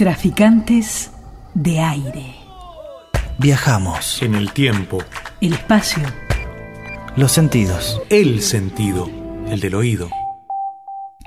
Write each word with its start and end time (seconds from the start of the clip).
Traficantes 0.00 1.10
de 1.52 1.78
aire. 1.78 2.34
Viajamos. 3.36 4.22
En 4.22 4.34
el 4.34 4.50
tiempo. 4.50 4.96
El 5.42 5.52
espacio. 5.52 6.02
Los 7.16 7.32
sentidos. 7.32 8.00
El 8.08 8.40
sentido. 8.40 9.10
El 9.46 9.60
del 9.60 9.74
oído. 9.74 10.08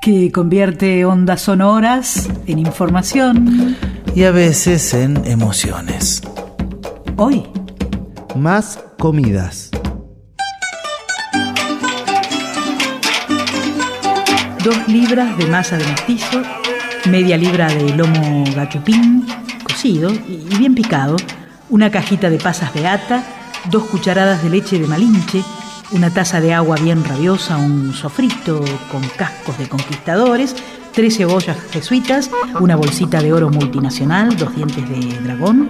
Que 0.01 0.31
convierte 0.31 1.05
ondas 1.05 1.43
sonoras 1.43 2.27
en 2.47 2.57
información. 2.57 3.77
Y 4.15 4.23
a 4.23 4.31
veces 4.31 4.95
en 4.95 5.23
emociones. 5.27 6.23
Hoy. 7.15 7.43
Más 8.35 8.83
comidas. 8.97 9.69
Dos 14.63 14.87
libras 14.87 15.37
de 15.37 15.45
masa 15.45 15.77
de 15.77 15.85
mestizo, 15.85 16.41
media 17.09 17.37
libra 17.37 17.67
de 17.67 17.95
lomo 17.95 18.43
gachupín, 18.55 19.25
cocido 19.63 20.11
y 20.11 20.55
bien 20.57 20.73
picado, 20.73 21.17
una 21.69 21.91
cajita 21.91 22.29
de 22.29 22.37
pasas 22.37 22.73
beata, 22.73 23.23
dos 23.69 23.83
cucharadas 23.85 24.43
de 24.43 24.49
leche 24.49 24.79
de 24.79 24.87
malinche, 24.87 25.43
una 25.91 26.09
taza 26.09 26.41
de 26.41 26.53
agua 26.53 26.77
bien 26.77 27.03
rabiosa, 27.03 27.57
un 27.57 27.93
sofrito 27.93 28.63
con 28.91 29.01
cascos 29.17 29.57
de 29.57 29.67
conquistadores, 29.67 30.55
tres 30.93 31.17
cebollas 31.17 31.57
jesuitas, 31.71 32.29
una 32.59 32.75
bolsita 32.75 33.21
de 33.21 33.33
oro 33.33 33.49
multinacional, 33.49 34.35
dos 34.37 34.55
dientes 34.55 34.87
de 34.89 35.19
dragón, 35.21 35.69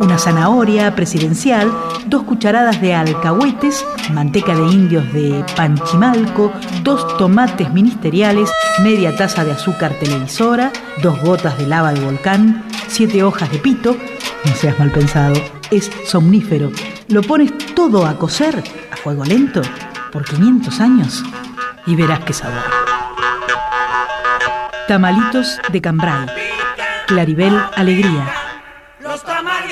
una 0.00 0.18
zanahoria 0.18 0.94
presidencial, 0.94 1.72
dos 2.06 2.24
cucharadas 2.24 2.80
de 2.80 2.94
alcahuetes, 2.94 3.84
manteca 4.12 4.54
de 4.54 4.66
indios 4.66 5.12
de 5.12 5.44
Panchimalco, 5.56 6.52
dos 6.82 7.16
tomates 7.16 7.72
ministeriales, 7.72 8.50
media 8.82 9.16
taza 9.16 9.44
de 9.44 9.52
azúcar 9.52 9.92
televisora, 9.94 10.72
dos 11.02 11.20
gotas 11.20 11.58
de 11.58 11.66
lava 11.66 11.92
de 11.92 12.00
volcán, 12.00 12.64
siete 12.88 13.22
hojas 13.22 13.50
de 13.50 13.58
pito, 13.58 13.96
no 14.44 14.54
seas 14.54 14.78
mal 14.78 14.90
pensado, 14.90 15.34
es 15.70 15.90
somnífero. 16.06 16.70
Lo 17.08 17.22
pones 17.22 17.56
todo 17.74 18.06
a 18.06 18.18
cocer 18.18 18.62
a 18.92 18.96
fuego 18.96 19.24
lento 19.24 19.62
por 20.12 20.24
500 20.24 20.80
años 20.80 21.24
y 21.86 21.96
verás 21.96 22.20
qué 22.20 22.32
sabor. 22.32 22.62
Tamalitos 24.88 25.58
de 25.72 25.80
Cambrai. 25.80 26.26
Claribel 27.06 27.58
Alegría. 27.76 28.43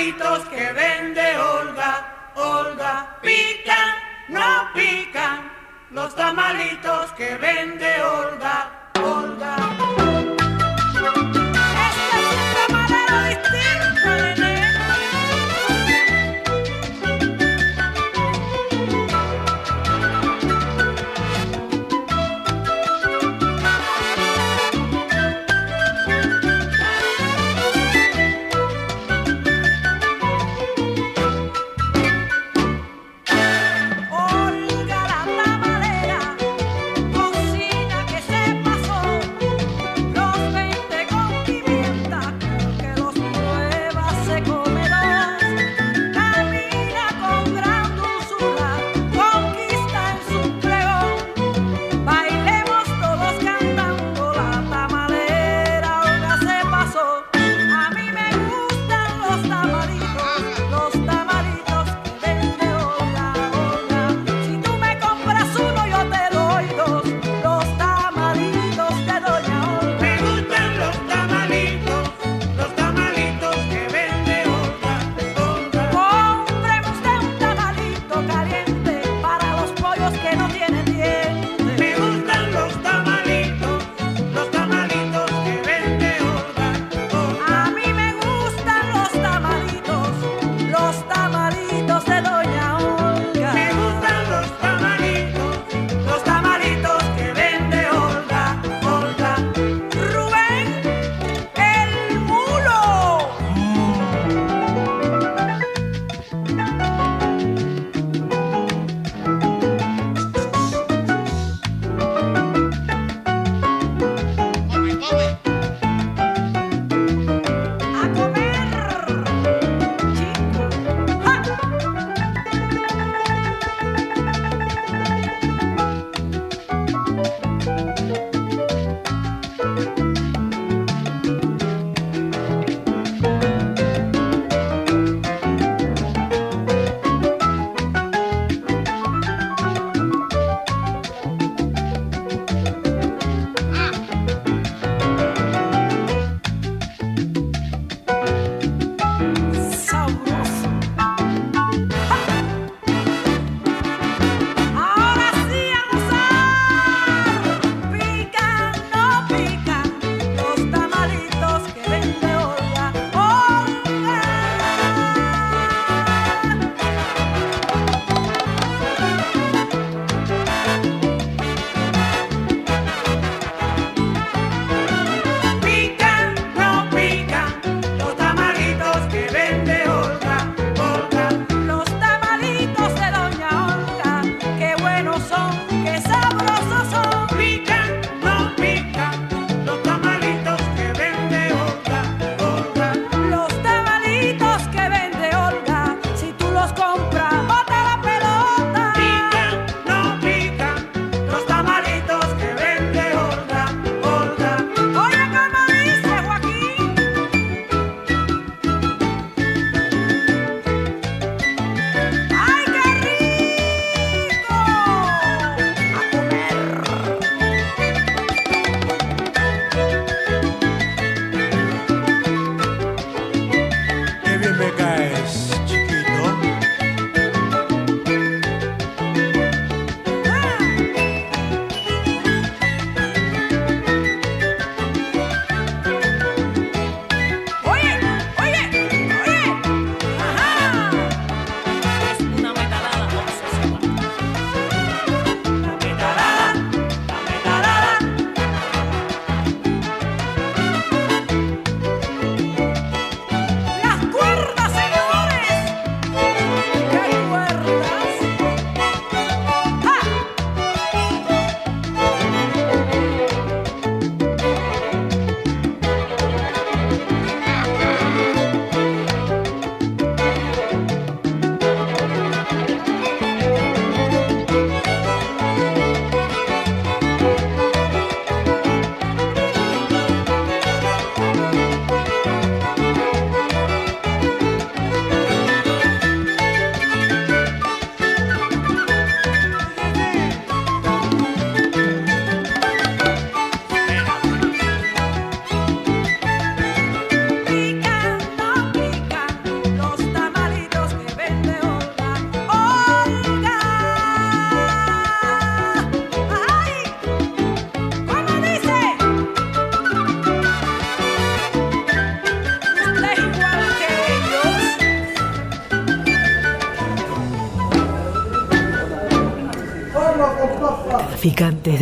Los 0.02 0.18
tamalitos 0.18 0.48
que 0.48 0.72
vende 0.72 1.38
Olga, 1.38 2.32
Olga, 2.34 3.18
pican, 3.22 3.94
no 4.30 4.68
pican. 4.74 5.52
Los 5.92 6.12
tamalitos 6.16 7.12
que 7.12 7.36
vende 7.36 8.02
Olga. 8.02 8.81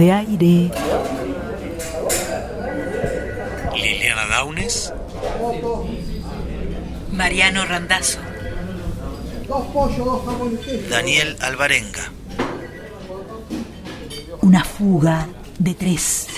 De 0.00 0.12
aire. 0.12 0.70
Liliana 3.76 4.26
Daunes. 4.26 4.92
Mariano 7.12 7.66
Randazzo. 7.66 8.18
Daniel 10.88 11.36
Alvarenga. 11.40 12.12
Una 14.40 14.64
fuga 14.64 15.28
de 15.58 15.74
tres. 15.74 16.29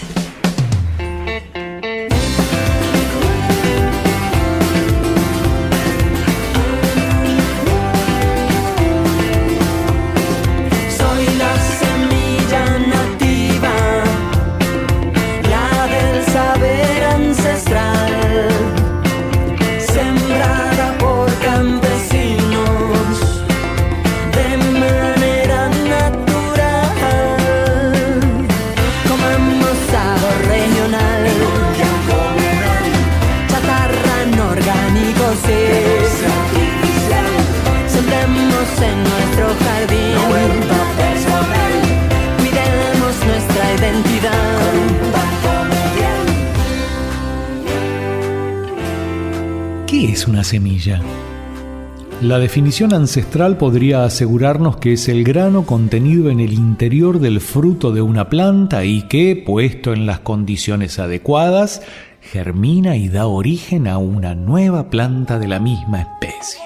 La 52.22 52.38
definición 52.38 52.94
ancestral 52.94 53.56
podría 53.56 54.04
asegurarnos 54.04 54.76
que 54.76 54.92
es 54.92 55.08
el 55.08 55.24
grano 55.24 55.66
contenido 55.66 56.30
en 56.30 56.38
el 56.38 56.52
interior 56.52 57.18
del 57.18 57.40
fruto 57.40 57.90
de 57.90 58.00
una 58.00 58.28
planta 58.28 58.84
y 58.84 59.08
que, 59.08 59.34
puesto 59.44 59.92
en 59.92 60.06
las 60.06 60.20
condiciones 60.20 61.00
adecuadas, 61.00 61.82
germina 62.20 62.94
y 62.94 63.08
da 63.08 63.26
origen 63.26 63.88
a 63.88 63.98
una 63.98 64.36
nueva 64.36 64.88
planta 64.88 65.40
de 65.40 65.48
la 65.48 65.58
misma 65.58 66.02
especie. 66.02 66.62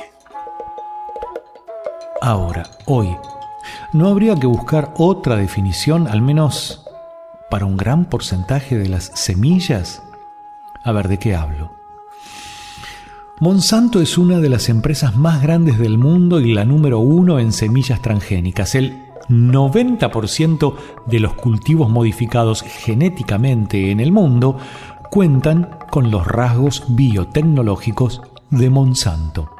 Ahora, 2.21 2.65
hoy, 2.85 3.09
¿no 3.95 4.09
habría 4.09 4.35
que 4.35 4.47
buscar 4.47 4.93
otra 4.99 5.37
definición, 5.37 6.07
al 6.07 6.21
menos 6.21 6.87
para 7.49 7.65
un 7.65 7.79
gran 7.79 8.05
porcentaje 8.05 8.77
de 8.77 8.91
las 8.91 9.11
semillas? 9.15 10.03
A 10.85 10.93
ver, 10.93 11.09
¿de 11.09 11.19
qué 11.19 11.35
hablo? 11.35 11.76
Monsanto 13.39 14.01
es 14.01 14.17
una 14.17 14.39
de 14.39 14.49
las 14.49 14.71
empresas 14.71 15.15
más 15.15 15.43
grandes 15.43 15.79
del 15.79 15.99
mundo 15.99 16.41
y 16.41 16.55
la 16.55 16.65
número 16.65 17.01
uno 17.01 17.39
en 17.39 17.53
semillas 17.53 18.01
transgénicas. 18.01 18.75
El 18.75 19.05
90% 19.29 20.75
de 21.05 21.21
los 21.21 21.35
cultivos 21.35 21.91
modificados 21.91 22.63
genéticamente 22.63 23.91
en 23.91 24.01
el 24.01 24.11
mundo 24.11 24.57
cuentan 25.11 25.79
con 25.91 26.11
los 26.11 26.27
rasgos 26.27 26.85
biotecnológicos 26.89 28.23
de 28.49 28.71
Monsanto. 28.71 29.51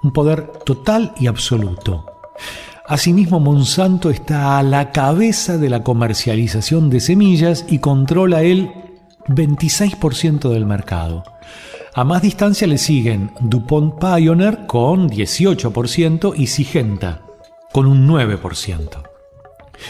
Un 0.00 0.12
poder 0.12 0.52
total 0.64 1.12
y 1.18 1.26
absoluto. 1.26 2.06
Asimismo, 2.86 3.40
Monsanto 3.40 4.10
está 4.10 4.58
a 4.58 4.62
la 4.62 4.92
cabeza 4.92 5.58
de 5.58 5.70
la 5.70 5.82
comercialización 5.82 6.88
de 6.88 7.00
semillas 7.00 7.66
y 7.68 7.80
controla 7.80 8.42
el 8.44 8.87
26% 9.28 10.50
del 10.50 10.66
mercado. 10.66 11.24
A 11.94 12.04
más 12.04 12.22
distancia 12.22 12.66
le 12.66 12.78
siguen 12.78 13.32
DuPont 13.40 13.98
Pioneer 13.98 14.66
con 14.66 15.08
18% 15.08 16.34
y 16.36 16.46
Sigenta 16.46 17.22
con 17.72 17.86
un 17.86 18.08
9%. 18.08 19.02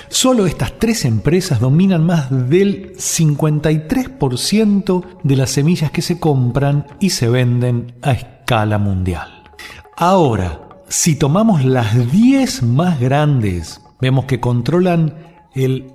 Solo 0.09 0.47
estas 0.47 0.79
tres 0.79 1.05
empresas 1.05 1.61
dominan 1.61 2.05
más 2.05 2.29
del 2.31 2.97
53% 2.97 5.05
de 5.23 5.37
las 5.37 5.51
semillas 5.51 5.91
que 5.91 6.03
se 6.03 6.21
compran 6.21 6.87
y 7.01 7.11
se 7.11 7.29
venden 7.29 7.95
a 8.03 8.13
escala 8.13 8.79
mundial. 8.79 9.29
Ahora, 9.97 10.61
si 10.89 11.17
tomamos 11.17 11.65
las 11.65 12.13
10 12.13 12.63
más 12.65 13.01
grandes, 13.01 13.81
vemos 14.01 14.27
que 14.27 14.41
controlan 14.41 15.15
el 15.55 15.93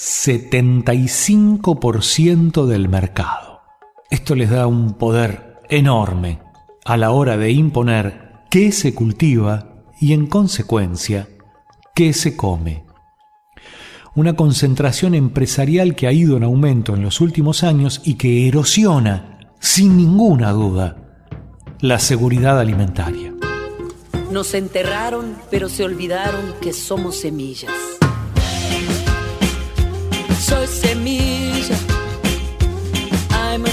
75% 0.00 2.64
del 2.64 2.88
mercado. 2.88 3.60
Esto 4.08 4.34
les 4.34 4.48
da 4.48 4.66
un 4.66 4.94
poder 4.94 5.58
enorme 5.68 6.40
a 6.86 6.96
la 6.96 7.10
hora 7.10 7.36
de 7.36 7.52
imponer 7.52 8.46
qué 8.50 8.72
se 8.72 8.94
cultiva 8.94 9.84
y 10.00 10.14
en 10.14 10.26
consecuencia 10.26 11.28
qué 11.94 12.14
se 12.14 12.34
come. 12.34 12.86
Una 14.14 14.36
concentración 14.36 15.14
empresarial 15.14 15.94
que 15.94 16.06
ha 16.06 16.12
ido 16.12 16.38
en 16.38 16.44
aumento 16.44 16.94
en 16.94 17.02
los 17.02 17.20
últimos 17.20 17.62
años 17.62 18.00
y 18.02 18.14
que 18.14 18.48
erosiona, 18.48 19.38
sin 19.58 19.98
ninguna 19.98 20.52
duda, 20.52 20.96
la 21.80 21.98
seguridad 21.98 22.58
alimentaria. 22.58 23.34
Nos 24.32 24.54
enterraron, 24.54 25.36
pero 25.50 25.68
se 25.68 25.84
olvidaron 25.84 26.54
que 26.62 26.72
somos 26.72 27.16
semillas. 27.16 27.99
Soy 30.50 30.66
semilla. 30.66 31.76
I'm 33.30 33.64
a. 33.64 33.70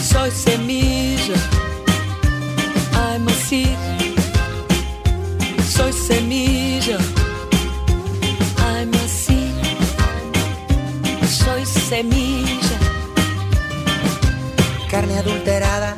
Soy 0.00 0.30
semilla. 0.30 1.36
I'm 2.94 3.28
a. 3.28 3.32
Soy 5.74 5.92
semilla. 5.92 6.98
I'm 8.56 8.94
a. 8.94 9.06
Soy 11.26 11.64
semilla. 11.66 12.78
Carne 14.90 15.18
adulterada, 15.18 15.94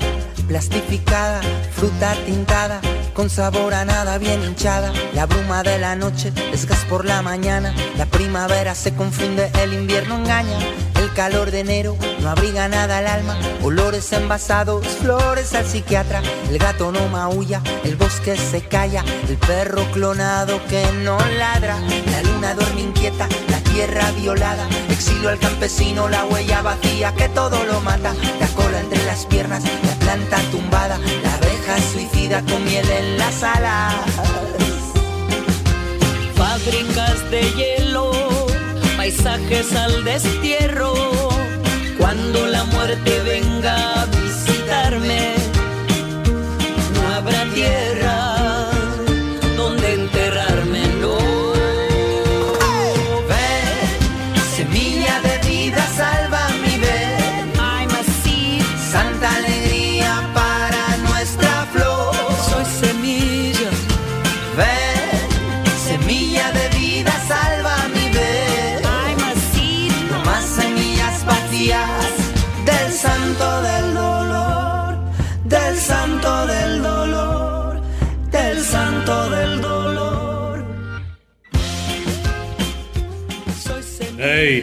plastificada, 0.48 1.40
fruta 1.70 2.16
tintada, 2.26 2.80
con 3.20 3.28
sabor 3.28 3.74
a 3.74 3.84
nada 3.84 4.16
bien 4.16 4.42
hinchada. 4.42 4.94
La 5.12 5.26
bruma 5.26 5.62
de 5.62 5.78
la 5.78 5.94
noche 5.94 6.32
es 6.54 6.64
gas 6.64 6.86
por 6.88 7.04
la 7.04 7.20
mañana. 7.20 7.74
La 7.98 8.06
primavera 8.06 8.74
se 8.74 8.94
confunde, 8.94 9.50
el 9.62 9.74
invierno 9.74 10.16
engaña. 10.16 10.56
El 10.98 11.12
calor 11.12 11.50
de 11.50 11.60
enero 11.60 11.98
no 12.20 12.30
abriga 12.30 12.66
nada 12.68 12.96
al 12.96 13.06
alma. 13.06 13.38
Olores 13.62 14.10
envasados, 14.14 14.86
flores 15.02 15.52
al 15.52 15.66
psiquiatra. 15.66 16.22
El 16.48 16.56
gato 16.56 16.92
no 16.92 17.08
maulla, 17.08 17.60
el 17.84 17.96
bosque 17.96 18.38
se 18.38 18.62
calla. 18.62 19.04
El 19.28 19.36
perro 19.36 19.84
clonado 19.92 20.58
que 20.68 20.82
no 21.04 21.18
ladra. 21.36 21.78
La 22.10 22.22
luna 22.22 22.54
duerme 22.54 22.80
inquieta, 22.80 23.28
la 23.50 23.60
tierra 23.70 24.10
violada. 24.12 24.66
Exilio 24.88 25.28
al 25.28 25.38
campesino, 25.38 26.08
la 26.08 26.24
huella 26.24 26.62
vacía 26.62 27.12
que 27.14 27.28
todo 27.28 27.64
lo 27.64 27.82
mata. 27.82 28.14
La 28.40 28.48
cola 28.48 28.80
entre 28.80 29.04
las 29.04 29.26
piernas, 29.26 29.62
la 29.62 29.94
planta 29.96 30.38
tumbada. 30.50 30.98
La 31.22 31.29
suicida 31.78 32.42
con 32.42 32.64
miel 32.64 32.88
en 32.90 33.18
las 33.18 33.42
alas. 33.42 33.94
Fábricas 36.34 37.30
de 37.30 37.42
hielo, 37.52 38.10
paisajes 38.96 39.74
al 39.74 40.04
destierro. 40.04 40.94
Cuando 41.98 42.46
la 42.46 42.64
muerte 42.64 42.79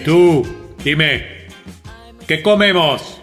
tú! 0.07 0.41
Dime, 0.85 1.21
¿qué 2.27 2.41
comemos? 2.41 3.21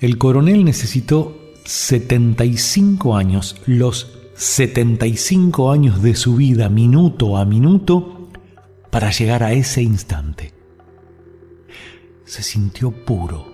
El 0.00 0.16
coronel 0.16 0.64
necesitó 0.64 1.36
75 1.64 3.16
años, 3.16 3.60
los 3.66 4.16
75 4.34 5.72
años 5.72 6.00
de 6.00 6.14
su 6.14 6.36
vida, 6.36 6.68
minuto 6.68 7.36
a 7.36 7.44
minuto, 7.44 8.30
para 8.90 9.10
llegar 9.10 9.42
a 9.42 9.52
ese 9.52 9.82
instante. 9.82 10.52
Se 12.24 12.44
sintió 12.44 12.92
puro, 12.92 13.52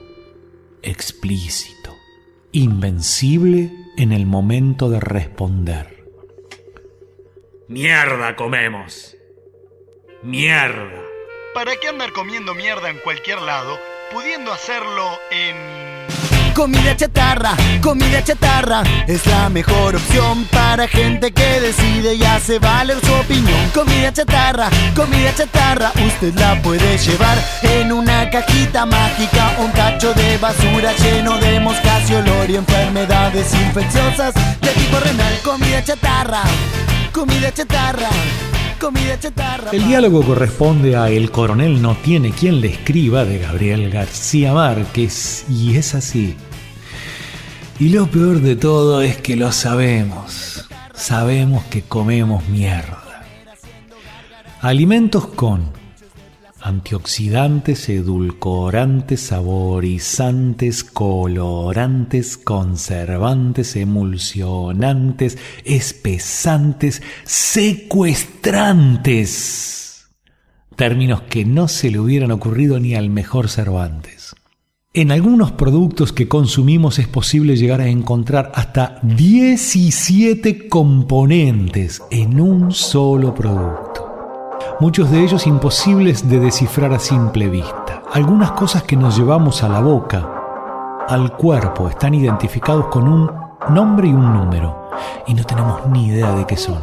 explícito, 0.82 1.94
invencible 2.52 3.72
en 3.96 4.12
el 4.12 4.26
momento 4.26 4.90
de 4.90 5.00
responder. 5.00 6.04
Mierda 7.68 8.36
comemos. 8.36 9.16
Mierda. 10.22 11.03
¿Para 11.54 11.76
qué 11.76 11.86
andar 11.86 12.10
comiendo 12.12 12.52
mierda 12.52 12.90
en 12.90 12.98
cualquier 12.98 13.40
lado, 13.40 13.78
pudiendo 14.10 14.52
hacerlo 14.52 15.20
en... 15.30 15.54
Comida 16.52 16.96
chatarra, 16.96 17.56
comida 17.80 18.24
chatarra 18.24 18.82
es 19.06 19.24
la 19.26 19.48
mejor 19.50 19.94
opción 19.94 20.46
para 20.46 20.88
gente 20.88 21.30
que 21.30 21.60
decide 21.60 22.14
y 22.14 22.24
hace 22.24 22.58
valer 22.58 22.98
su 23.04 23.12
opinión. 23.14 23.70
Comida 23.72 24.12
chatarra, 24.12 24.68
comida 24.96 25.32
chatarra, 25.32 25.92
usted 26.04 26.34
la 26.34 26.60
puede 26.60 26.98
llevar 26.98 27.38
en 27.62 27.92
una 27.92 28.28
cajita 28.30 28.84
mágica, 28.84 29.54
un 29.58 29.70
tacho 29.72 30.12
de 30.12 30.36
basura 30.38 30.92
lleno 30.96 31.38
de 31.38 31.60
moscas 31.60 32.10
y 32.10 32.14
olor 32.14 32.50
y 32.50 32.56
enfermedades 32.56 33.54
infecciosas 33.54 34.34
de 34.60 34.70
tipo 34.70 34.98
renal. 34.98 35.38
Comida 35.44 35.84
chatarra, 35.84 36.42
comida 37.12 37.52
chatarra. 37.52 38.10
Comida 38.80 39.18
chatarra. 39.18 39.70
El 39.72 39.86
diálogo 39.86 40.22
corresponde 40.22 40.96
a 40.96 41.08
El 41.08 41.30
coronel 41.30 41.80
no 41.80 41.96
tiene 41.96 42.30
quien 42.30 42.60
le 42.60 42.68
escriba 42.68 43.24
de 43.24 43.38
Gabriel 43.38 43.90
García 43.90 44.52
Márquez 44.52 45.44
y 45.48 45.76
es 45.76 45.94
así. 45.94 46.36
Y 47.78 47.88
lo 47.88 48.06
peor 48.06 48.40
de 48.40 48.56
todo 48.56 49.02
es 49.02 49.16
que 49.16 49.36
lo 49.36 49.50
sabemos. 49.52 50.68
Sabemos 50.94 51.64
que 51.64 51.82
comemos 51.82 52.48
mierda. 52.48 53.24
Alimentos 54.60 55.26
con 55.26 55.73
antioxidantes, 56.64 57.88
edulcorantes, 57.90 59.20
saborizantes, 59.20 60.82
colorantes, 60.82 62.38
conservantes, 62.38 63.76
emulsionantes, 63.76 65.36
espesantes, 65.66 67.02
secuestrantes. 67.24 70.08
Términos 70.74 71.20
que 71.28 71.44
no 71.44 71.68
se 71.68 71.90
le 71.90 72.00
hubieran 72.00 72.30
ocurrido 72.30 72.80
ni 72.80 72.94
al 72.94 73.10
mejor 73.10 73.50
Cervantes. 73.50 74.34
En 74.94 75.12
algunos 75.12 75.52
productos 75.52 76.14
que 76.14 76.28
consumimos 76.28 76.98
es 76.98 77.08
posible 77.08 77.56
llegar 77.56 77.82
a 77.82 77.88
encontrar 77.88 78.52
hasta 78.54 79.00
17 79.02 80.66
componentes 80.68 82.00
en 82.10 82.40
un 82.40 82.72
solo 82.72 83.34
producto 83.34 83.93
muchos 84.80 85.10
de 85.10 85.22
ellos 85.22 85.46
imposibles 85.46 86.28
de 86.28 86.40
descifrar 86.40 86.92
a 86.92 86.98
simple 86.98 87.48
vista. 87.48 88.02
Algunas 88.12 88.52
cosas 88.52 88.82
que 88.82 88.96
nos 88.96 89.16
llevamos 89.16 89.62
a 89.62 89.68
la 89.68 89.80
boca, 89.80 90.28
al 91.08 91.32
cuerpo, 91.32 91.88
están 91.88 92.14
identificados 92.14 92.86
con 92.86 93.08
un 93.08 93.30
nombre 93.70 94.08
y 94.08 94.12
un 94.12 94.32
número, 94.32 94.90
y 95.26 95.34
no 95.34 95.44
tenemos 95.44 95.86
ni 95.88 96.08
idea 96.08 96.32
de 96.32 96.46
qué 96.46 96.56
son. 96.56 96.80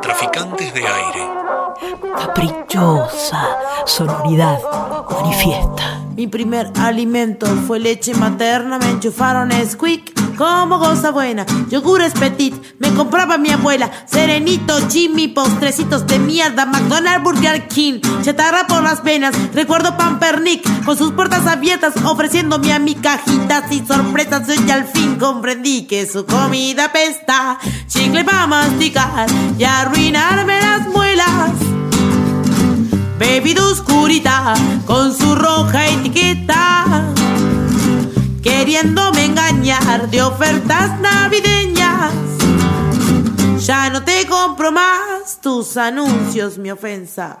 Traficantes 0.00 0.74
de 0.74 0.80
aire. 0.80 1.28
Caprichosa 2.16 3.46
sonoridad 3.86 4.58
manifiesta. 5.10 6.02
Mi 6.16 6.26
primer 6.26 6.70
alimento 6.78 7.46
fue 7.46 7.78
leche 7.78 8.14
materna, 8.14 8.78
me 8.78 8.90
enchufaron 8.90 9.50
squeak 9.66 10.12
como 10.40 10.78
cosa 10.78 11.10
buena. 11.10 11.44
Yogures 11.68 12.14
petit, 12.14 12.54
me 12.78 12.88
compraba 12.94 13.36
mi 13.36 13.50
abuela. 13.50 13.90
Serenito, 14.06 14.74
Jimmy, 14.88 15.28
postrecitos 15.28 16.06
de 16.06 16.18
mierda. 16.18 16.64
McDonald's, 16.64 17.22
Burger 17.22 17.68
King, 17.68 18.00
chatarra 18.22 18.66
por 18.66 18.82
las 18.82 19.04
venas. 19.04 19.34
Recuerdo 19.52 19.98
Pampernick 19.98 20.62
con 20.86 20.96
sus 20.96 21.12
puertas 21.12 21.46
abiertas, 21.46 21.92
ofreciéndome 22.06 22.72
a 22.72 22.78
mi 22.78 22.94
cajitas 22.94 23.70
y 23.70 23.84
sorpresas. 23.86 24.48
Hoy 24.48 24.70
al 24.70 24.86
fin 24.86 25.16
comprendí 25.16 25.86
que 25.86 26.06
su 26.06 26.24
comida 26.24 26.90
pesta. 26.90 27.58
Chicle 27.86 28.24
para 28.24 28.46
masticar 28.46 29.26
y 29.58 29.64
arruinarme 29.64 30.58
las 30.58 30.88
muelas. 30.88 31.50
Bebida 33.18 33.62
oscurita 33.62 34.54
con 34.86 35.14
su 35.14 35.34
roja 35.34 35.86
etiqueta 35.86 37.12
queriéndome 38.42 39.24
engañar 39.24 40.08
de 40.10 40.22
ofertas 40.22 40.98
navideñas. 41.00 42.12
Ya 43.58 43.90
no 43.90 44.02
te 44.02 44.26
compro 44.26 44.72
más 44.72 45.40
tus 45.40 45.76
anuncios, 45.76 46.58
mi 46.58 46.70
ofensa. 46.70 47.40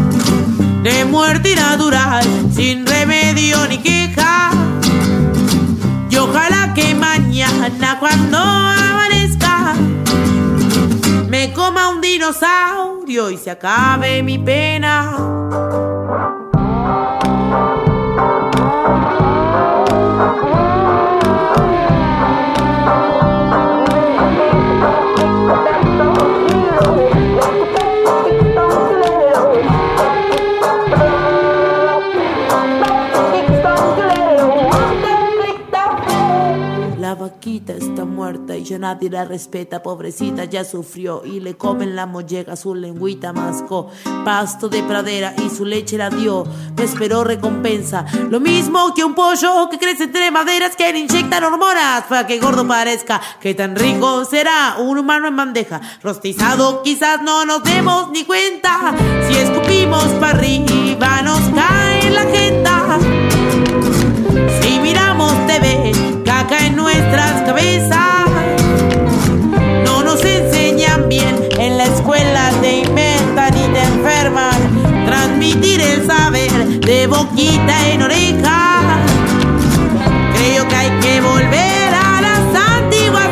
de 0.83 1.05
muerte 1.05 1.55
natural, 1.55 2.23
sin 2.53 2.85
remedio 2.85 3.67
ni 3.67 3.77
queja. 3.77 4.51
Y 6.09 6.17
ojalá 6.17 6.73
que 6.73 6.95
mañana 6.95 7.97
cuando 7.99 8.37
amanezca 8.37 9.73
me 11.29 11.53
coma 11.53 11.89
un 11.89 12.01
dinosaurio 12.01 13.29
y 13.29 13.37
se 13.37 13.51
acabe 13.51 14.23
mi 14.23 14.37
pena. 14.37 15.40
Y 38.61 38.63
ya 38.63 38.77
nadie 38.77 39.09
la 39.09 39.25
respeta, 39.25 39.81
pobrecita 39.81 40.45
ya 40.45 40.63
sufrió. 40.63 41.23
Y 41.25 41.39
le 41.39 41.57
comen 41.57 41.95
la 41.95 42.05
molleja, 42.05 42.55
su 42.55 42.75
lengüita 42.75 43.33
mascó, 43.33 43.89
pasto 44.23 44.69
de 44.69 44.83
pradera 44.83 45.33
y 45.43 45.49
su 45.49 45.65
leche 45.65 45.97
la 45.97 46.09
dio, 46.09 46.45
me 46.77 46.83
esperó 46.83 47.23
recompensa, 47.23 48.05
lo 48.29 48.39
mismo 48.39 48.93
que 48.93 49.03
un 49.03 49.15
pollo 49.15 49.67
que 49.69 49.79
crece 49.79 50.03
entre 50.03 50.29
maderas 50.29 50.75
que 50.75 50.91
le 50.93 50.99
inyectan 50.99 51.43
hormonas 51.43 52.03
para 52.03 52.27
que 52.27 52.39
gordo 52.39 52.67
parezca, 52.67 53.19
que 53.39 53.55
tan 53.55 53.75
rico 53.75 54.25
será 54.25 54.75
un 54.79 54.99
humano 54.99 55.27
en 55.27 55.35
bandeja, 55.35 55.81
rostizado 56.03 56.83
quizás 56.83 57.21
no 57.23 57.45
nos 57.45 57.63
demos 57.63 58.11
ni 58.11 58.25
cuenta, 58.25 58.93
si 59.27 59.37
escupimos 59.37 60.05
para 60.19 60.37
arriba 60.37 61.21
nos 61.23 61.39
cae 61.55 62.11
la 62.11 62.23
jeta, 62.23 62.99
si 64.61 64.79
miramos 64.79 65.33
TV, 65.47 65.91
caca 66.23 66.65
en 66.65 66.75
nuestras 66.75 67.41
cabezas. 67.41 68.10
De 76.91 77.07
boquita 77.07 77.89
en 77.89 78.01
oreja. 78.01 78.99
Creo 80.35 80.67
que 80.67 80.75
hay 80.75 80.91
que 80.99 81.21
volver 81.21 81.89
a 81.93 82.19
las 82.27 82.43
antiguas. 82.73 83.29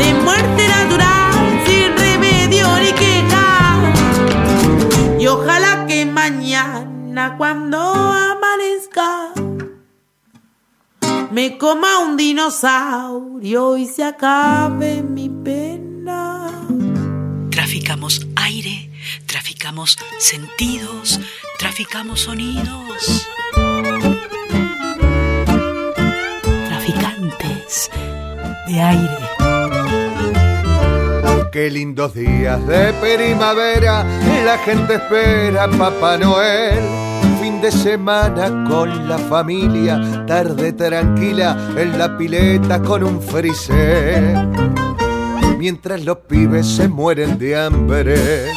De 0.00 0.08
muerte 0.22 0.62
natural, 0.68 1.62
sin 1.66 1.96
remedio 1.96 2.66
ni 2.84 2.92
queja. 2.92 3.48
Y 5.18 5.26
ojalá 5.28 5.86
que 5.86 6.04
mañana 6.04 7.36
cuando 7.38 7.78
amanezca 7.78 9.32
me 11.30 11.56
coma 11.56 12.00
un 12.00 12.18
dinosaurio 12.18 13.78
y 13.78 13.86
se 13.86 14.04
acabe 14.04 15.02
mi 15.02 15.30
pena. 15.30 15.69
Traficamos 19.70 19.98
sentidos, 20.18 21.20
traficamos 21.56 22.20
sonidos. 22.22 23.28
Traficantes 26.66 27.88
de 28.66 28.80
aire. 28.80 29.18
Qué 31.52 31.70
lindos 31.70 32.14
días 32.14 32.66
de 32.66 32.92
primavera, 32.94 34.04
la 34.44 34.58
gente 34.58 34.94
espera 34.94 35.64
a 35.64 35.70
Papá 35.70 36.18
Noel. 36.18 36.80
Fin 37.40 37.60
de 37.60 37.70
semana 37.70 38.68
con 38.68 39.08
la 39.08 39.18
familia, 39.18 40.24
tarde 40.26 40.72
tranquila 40.72 41.56
en 41.76 41.96
la 41.96 42.18
pileta 42.18 42.82
con 42.82 43.04
un 43.04 43.22
frisé. 43.22 44.34
Mientras 45.58 46.04
los 46.04 46.18
pibes 46.28 46.66
se 46.66 46.88
mueren 46.88 47.38
de 47.38 47.56
hambre. 47.56 48.50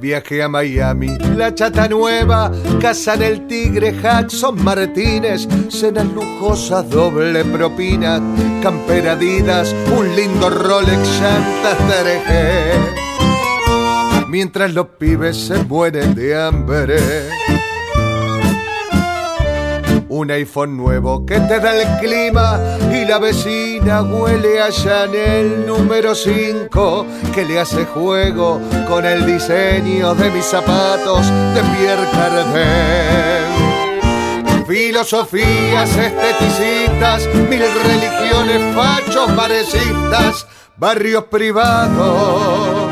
Viaje 0.00 0.42
a 0.42 0.48
Miami, 0.48 1.18
la 1.36 1.54
chata 1.54 1.86
nueva, 1.86 2.50
casa 2.80 3.18
del 3.18 3.46
tigre, 3.46 3.94
Jackson 4.00 4.64
Martínez, 4.64 5.46
cenas 5.68 6.06
lujosas, 6.06 6.88
doble 6.88 7.44
propina, 7.44 8.18
camperadidas, 8.62 9.74
un 9.94 10.16
lindo 10.16 10.48
Rolex, 10.48 11.20
llantas 11.20 11.76
Tereje. 11.86 12.72
Mientras 14.28 14.72
los 14.72 14.86
pibes 14.98 15.36
se 15.36 15.62
mueren 15.64 16.14
de 16.14 16.34
hambre 16.34 16.96
un 20.20 20.30
iPhone 20.30 20.76
nuevo 20.76 21.24
que 21.24 21.40
te 21.40 21.58
da 21.60 21.74
el 21.74 21.98
clima 21.98 22.60
y 22.92 23.06
la 23.06 23.18
vecina 23.18 24.02
huele 24.02 24.60
allá 24.60 25.04
en 25.04 25.14
el 25.14 25.66
número 25.66 26.14
5 26.14 27.06
que 27.34 27.46
le 27.46 27.58
hace 27.58 27.86
juego 27.86 28.60
con 28.86 29.06
el 29.06 29.24
diseño 29.24 30.14
de 30.14 30.30
mis 30.30 30.44
zapatos 30.44 31.26
de 31.54 31.62
Pierre 31.62 32.06
Cardin. 32.12 33.46
Filosofías 34.66 35.90
esteticistas, 35.96 37.26
mil 37.48 37.62
religiones, 37.84 38.76
fachos, 38.76 39.34
marecistas, 39.34 40.46
barrios 40.76 41.24
privados 41.24 42.90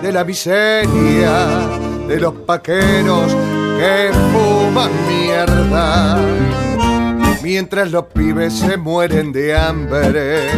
de 0.00 0.12
la 0.12 0.22
miseria, 0.22 1.48
de 2.06 2.20
los 2.20 2.34
paqueros 2.34 3.34
que 3.78 4.10
fuman 4.32 4.90
mierda 5.08 6.18
mientras 7.48 7.90
los 7.90 8.04
pibes 8.08 8.58
se 8.58 8.76
mueren 8.76 9.32
de 9.32 9.56
hambre. 9.56 10.50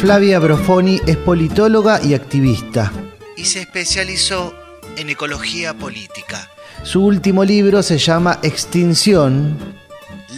Flavia 0.00 0.38
Brofoni 0.38 0.98
es 1.06 1.18
politóloga 1.18 2.00
y 2.02 2.14
activista. 2.14 2.90
Y 3.36 3.44
se 3.44 3.60
especializó 3.60 4.54
en 4.96 5.10
ecología 5.10 5.74
política. 5.74 6.48
Su 6.82 7.04
último 7.04 7.44
libro 7.44 7.82
se 7.82 7.98
llama 7.98 8.38
Extinción. 8.42 9.58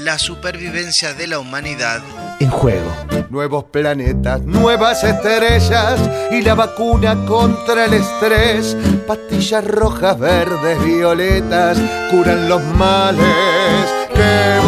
La 0.00 0.18
supervivencia 0.18 1.14
de 1.14 1.28
la 1.28 1.38
humanidad 1.38 2.02
en 2.40 2.50
juego. 2.50 2.90
Nuevos 3.28 3.62
planetas, 3.64 4.40
nuevas 4.42 5.04
estrellas 5.04 6.00
y 6.32 6.42
la 6.42 6.56
vacuna 6.56 7.14
contra 7.26 7.84
el 7.84 7.94
estrés. 7.94 8.76
Pastillas 9.06 9.64
rojas, 9.64 10.18
verdes, 10.18 10.84
violetas 10.84 11.78
curan 12.10 12.48
los 12.48 12.60
males 12.74 13.86
que 14.12 14.59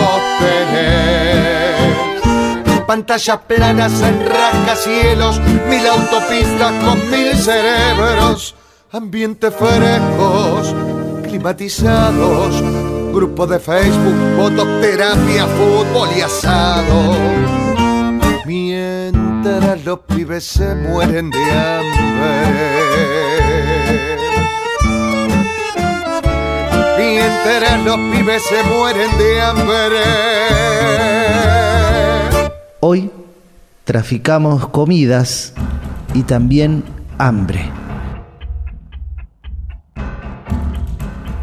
Pantallas 2.86 3.38
planas 3.46 4.02
en 4.02 4.26
rascacielos, 4.26 5.40
mil 5.68 5.86
autopistas 5.86 6.72
con 6.84 7.10
mil 7.10 7.34
cerebros. 7.34 8.54
Ambientes 8.90 9.54
frescos, 9.54 10.74
climatizados. 11.22 12.62
Grupo 13.14 13.46
de 13.46 13.58
Facebook, 13.58 14.14
fototerapia, 14.36 15.46
fútbol 15.46 16.08
y 16.16 16.20
asado. 16.20 17.14
Mientras 18.44 19.84
los 19.84 20.00
pibes 20.00 20.44
se 20.44 20.74
mueren 20.74 21.30
de 21.30 21.38
hambre. 21.50 22.82
Los 27.84 27.96
pibes 27.96 28.42
se 28.44 28.62
mueren 28.62 29.10
de 29.18 29.40
hambre. 29.40 29.98
Hoy 32.78 33.10
traficamos 33.82 34.68
comidas 34.68 35.52
y 36.14 36.22
también 36.22 36.84
hambre. 37.18 37.70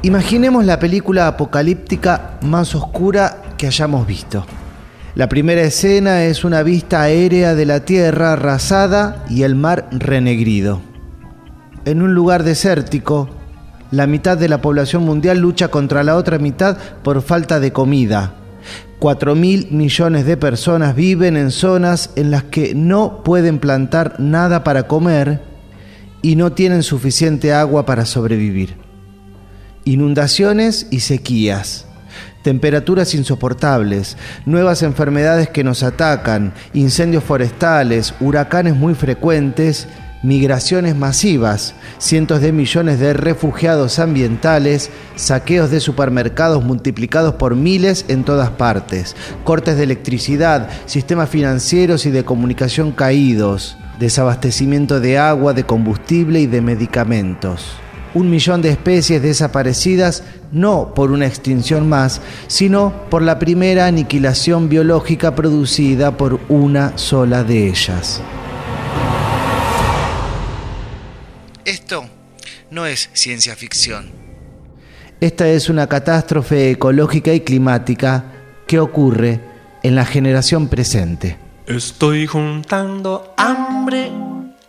Imaginemos 0.02 0.64
la 0.64 0.80
película 0.80 1.28
apocalíptica 1.28 2.38
más 2.42 2.74
oscura 2.74 3.42
que 3.58 3.68
hayamos 3.68 4.08
visto. 4.08 4.46
La 5.16 5.28
primera 5.28 5.62
escena 5.62 6.24
es 6.24 6.46
una 6.46 6.64
vista 6.64 7.02
aérea 7.02 7.54
de 7.54 7.66
la 7.66 7.82
tierra 7.82 8.32
arrasada 8.34 9.26
y 9.30 9.44
el 9.44 9.56
mar 9.56 9.90
renegrido. 9.92 10.80
En 11.84 12.02
un 12.02 12.14
lugar 12.14 12.44
desértico, 12.44 13.39
la 13.92 14.08
mitad 14.08 14.38
de 14.38 14.50
la 14.50 14.62
población 14.62 15.04
mundial 15.04 15.40
lucha 15.40 15.70
contra 15.70 16.04
la 16.04 16.16
otra 16.16 16.38
mitad 16.38 16.78
por 17.04 17.22
falta 17.22 17.60
de 17.60 17.72
comida. 17.72 18.36
Cuatro 19.00 19.36
mil 19.36 19.68
millones 19.72 20.26
de 20.26 20.38
personas 20.38 20.96
viven 20.96 21.38
en 21.38 21.52
zonas 21.52 22.12
en 22.16 22.32
las 22.32 22.44
que 22.44 22.76
no 22.76 23.24
pueden 23.24 23.60
plantar 23.60 24.20
nada 24.20 24.64
para 24.64 24.84
comer 24.88 25.42
y 26.22 26.36
no 26.36 26.52
tienen 26.52 26.84
suficiente 26.84 27.54
agua 27.54 27.86
para 27.86 28.06
sobrevivir. 28.06 28.76
Inundaciones 29.86 30.88
y 30.92 31.00
sequías. 31.00 31.86
Temperaturas 32.44 33.16
insoportables, 33.16 34.18
nuevas 34.46 34.82
enfermedades 34.84 35.50
que 35.50 35.64
nos 35.64 35.84
atacan, 35.84 36.54
incendios 36.74 37.24
forestales, 37.24 38.14
huracanes 38.20 38.76
muy 38.76 38.96
frecuentes, 38.96 39.88
migraciones 40.22 40.96
masivas, 40.96 41.76
cientos 41.98 42.42
de 42.42 42.52
millones 42.52 43.00
de 43.00 43.14
refugiados 43.14 44.00
ambientales, 44.00 44.90
saqueos 45.16 45.72
de 45.72 45.80
supermercados 45.80 46.64
multiplicados 46.64 47.36
por 47.36 47.56
miles 47.56 48.06
en 48.08 48.24
todas 48.24 48.50
partes, 48.50 49.16
cortes 49.44 49.78
de 49.78 49.84
electricidad, 49.84 50.70
sistemas 50.86 51.30
financieros 51.30 52.06
y 52.06 52.12
de 52.12 52.26
comunicación 52.26 52.92
caídos, 52.92 53.78
desabastecimiento 54.00 55.00
de 55.00 55.18
agua, 55.18 55.54
de 55.54 55.64
combustible 55.64 56.42
y 56.42 56.48
de 56.48 56.62
medicamentos 56.62 57.66
un 58.14 58.30
millón 58.30 58.62
de 58.62 58.70
especies 58.70 59.22
desaparecidas 59.22 60.24
no 60.52 60.94
por 60.96 61.12
una 61.12 61.28
extinción 61.28 61.88
más, 61.88 62.22
sino 62.48 62.94
por 63.10 63.22
la 63.22 63.38
primera 63.38 63.86
aniquilación 63.86 64.68
biológica 64.68 65.36
producida 65.36 66.18
por 66.18 66.40
una 66.50 66.98
sola 66.98 67.44
de 67.44 67.68
ellas. 67.68 68.22
No 72.72 72.86
es 72.86 73.10
ciencia 73.14 73.56
ficción. 73.56 74.12
Esta 75.20 75.48
es 75.48 75.70
una 75.70 75.88
catástrofe 75.88 76.72
ecológica 76.72 77.34
y 77.34 77.42
climática 77.42 78.26
que 78.68 78.80
ocurre 78.80 79.42
en 79.84 79.96
la 79.96 80.06
generación 80.06 80.68
presente. 80.68 81.38
Estoy 81.68 82.26
juntando 82.26 83.34
hambre 83.38 84.12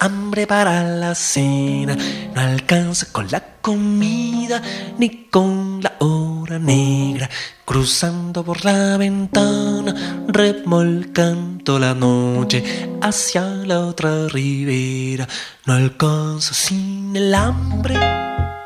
hambre 0.01 0.47
para 0.47 0.83
la 0.83 1.15
cena, 1.15 1.95
no 2.35 2.41
alcanza 2.41 3.07
con 3.13 3.31
la 3.31 3.43
comida 3.61 4.63
ni 4.99 5.27
con 5.27 5.83
la 5.83 5.93
hora 5.99 6.30
negra, 6.59 7.29
cruzando 7.65 8.45
por 8.45 8.65
la 8.65 8.97
ventana, 8.97 10.25
remolcando 10.29 11.79
la 11.79 11.95
noche 11.95 12.91
hacia 13.01 13.43
la 13.43 13.81
otra 13.81 14.29
ribera, 14.29 15.29
no 15.67 15.75
alcanza 15.75 16.55
sin 16.55 17.15
el 17.15 17.35
hambre 17.35 17.95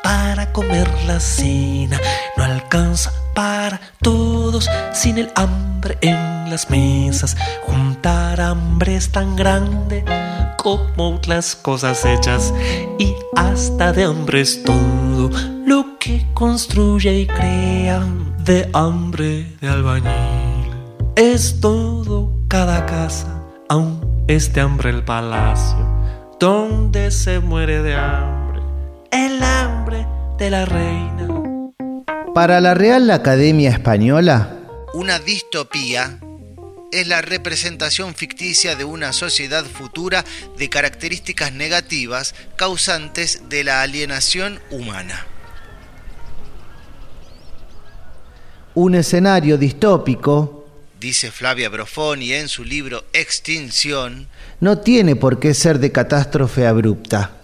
para 0.02 0.52
comer 0.52 0.88
la 1.06 1.20
cena, 1.20 2.00
no 2.36 2.44
alcanza 2.44 3.12
para 3.34 3.80
todos 4.00 4.68
sin 4.92 5.18
el 5.18 5.30
hambre 5.34 5.98
en 6.00 6.50
las 6.50 6.70
mesas, 6.70 7.36
juntar 7.62 8.40
hambre 8.40 8.96
es 8.96 9.10
tan 9.10 9.36
grande 9.36 10.04
como 10.64 11.20
las 11.26 11.56
cosas 11.56 12.04
hechas 12.06 12.54
y 12.98 13.14
hasta 13.36 13.92
de 13.92 14.04
hambre 14.04 14.40
es 14.40 14.62
todo 14.62 15.30
lo 15.66 15.93
que 16.04 16.22
construye 16.34 17.20
y 17.20 17.26
crea 17.26 18.06
de 18.40 18.68
hambre 18.74 19.46
de 19.62 19.68
albañil. 19.68 20.70
Es 21.16 21.60
todo 21.62 22.30
cada 22.46 22.84
casa, 22.84 23.42
aún 23.70 24.24
este 24.28 24.60
hambre 24.60 24.90
el 24.90 25.02
palacio, 25.02 25.78
donde 26.38 27.10
se 27.10 27.40
muere 27.40 27.80
de 27.80 27.94
hambre, 27.94 28.60
el 29.12 29.42
hambre 29.42 30.06
de 30.36 30.50
la 30.50 30.66
reina. 30.66 31.26
Para 32.34 32.60
la 32.60 32.74
Real 32.74 33.10
Academia 33.10 33.70
Española, 33.70 34.58
una 34.92 35.18
distopía 35.18 36.18
es 36.92 37.08
la 37.08 37.22
representación 37.22 38.14
ficticia 38.14 38.76
de 38.76 38.84
una 38.84 39.14
sociedad 39.14 39.64
futura 39.64 40.22
de 40.58 40.68
características 40.68 41.54
negativas 41.54 42.34
causantes 42.56 43.48
de 43.48 43.64
la 43.64 43.80
alienación 43.80 44.60
humana. 44.70 45.28
Un 48.76 48.96
escenario 48.96 49.56
distópico 49.56 50.66
dice 51.00 51.30
Flavia 51.30 51.68
Brofoni 51.68 52.32
en 52.32 52.48
su 52.48 52.64
libro 52.64 53.04
Extinción, 53.12 54.26
no 54.58 54.78
tiene 54.78 55.14
por 55.16 55.38
qué 55.38 55.54
ser 55.54 55.78
de 55.78 55.92
catástrofe 55.92 56.66
abrupta. 56.66 57.36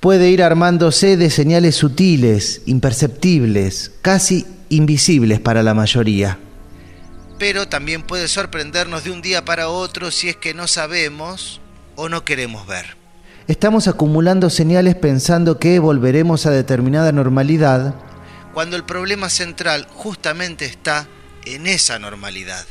Puede 0.00 0.28
ir 0.30 0.42
armándose 0.42 1.16
de 1.16 1.30
señales 1.30 1.76
sutiles, 1.76 2.62
imperceptibles, 2.66 3.92
casi 4.02 4.46
invisibles 4.68 5.40
para 5.40 5.62
la 5.62 5.74
mayoría. 5.74 6.38
pero 7.38 7.68
también 7.68 8.02
puede 8.02 8.26
sorprendernos 8.26 9.04
de 9.04 9.12
un 9.12 9.22
día 9.22 9.44
para 9.44 9.68
otro 9.68 10.10
si 10.10 10.28
es 10.28 10.36
que 10.36 10.54
no 10.54 10.66
sabemos 10.66 11.60
o 11.94 12.08
no 12.08 12.24
queremos 12.24 12.66
ver. 12.66 12.96
Estamos 13.46 13.86
acumulando 13.86 14.50
señales 14.50 14.96
pensando 14.96 15.58
que 15.58 15.78
volveremos 15.78 16.46
a 16.46 16.50
determinada 16.50 17.12
normalidad 17.12 17.94
Cuando 18.58 18.74
el 18.74 18.82
problema 18.82 19.28
central 19.28 19.86
justamente 19.88 20.64
está 20.64 21.06
en 21.46 21.68
esa 21.68 22.00
normalidad. 22.00 22.66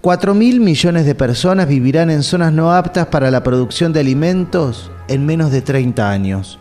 4 0.00 0.32
mil 0.32 0.58
millones 0.58 1.04
de 1.04 1.14
personas 1.14 1.68
vivirán 1.68 2.08
en 2.08 2.22
zonas 2.22 2.50
no 2.50 2.72
aptas 2.72 3.08
para 3.08 3.30
la 3.30 3.42
producción 3.42 3.92
de 3.92 4.00
alimentos 4.00 4.90
en 5.08 5.26
menos 5.26 5.52
de 5.52 5.60
30 5.60 6.08
años. 6.08 6.58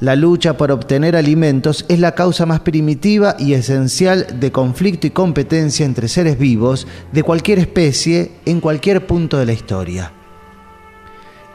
La 0.00 0.16
lucha 0.16 0.58
por 0.58 0.70
obtener 0.70 1.16
alimentos 1.16 1.86
es 1.88 1.98
la 1.98 2.14
causa 2.14 2.44
más 2.44 2.60
primitiva 2.60 3.36
y 3.38 3.54
esencial 3.54 4.38
de 4.38 4.52
conflicto 4.52 5.06
y 5.06 5.10
competencia 5.12 5.86
entre 5.86 6.08
seres 6.08 6.38
vivos 6.38 6.86
de 7.12 7.22
cualquier 7.22 7.58
especie 7.58 8.32
en 8.44 8.60
cualquier 8.60 9.06
punto 9.06 9.38
de 9.38 9.46
la 9.46 9.54
historia. 9.54 10.12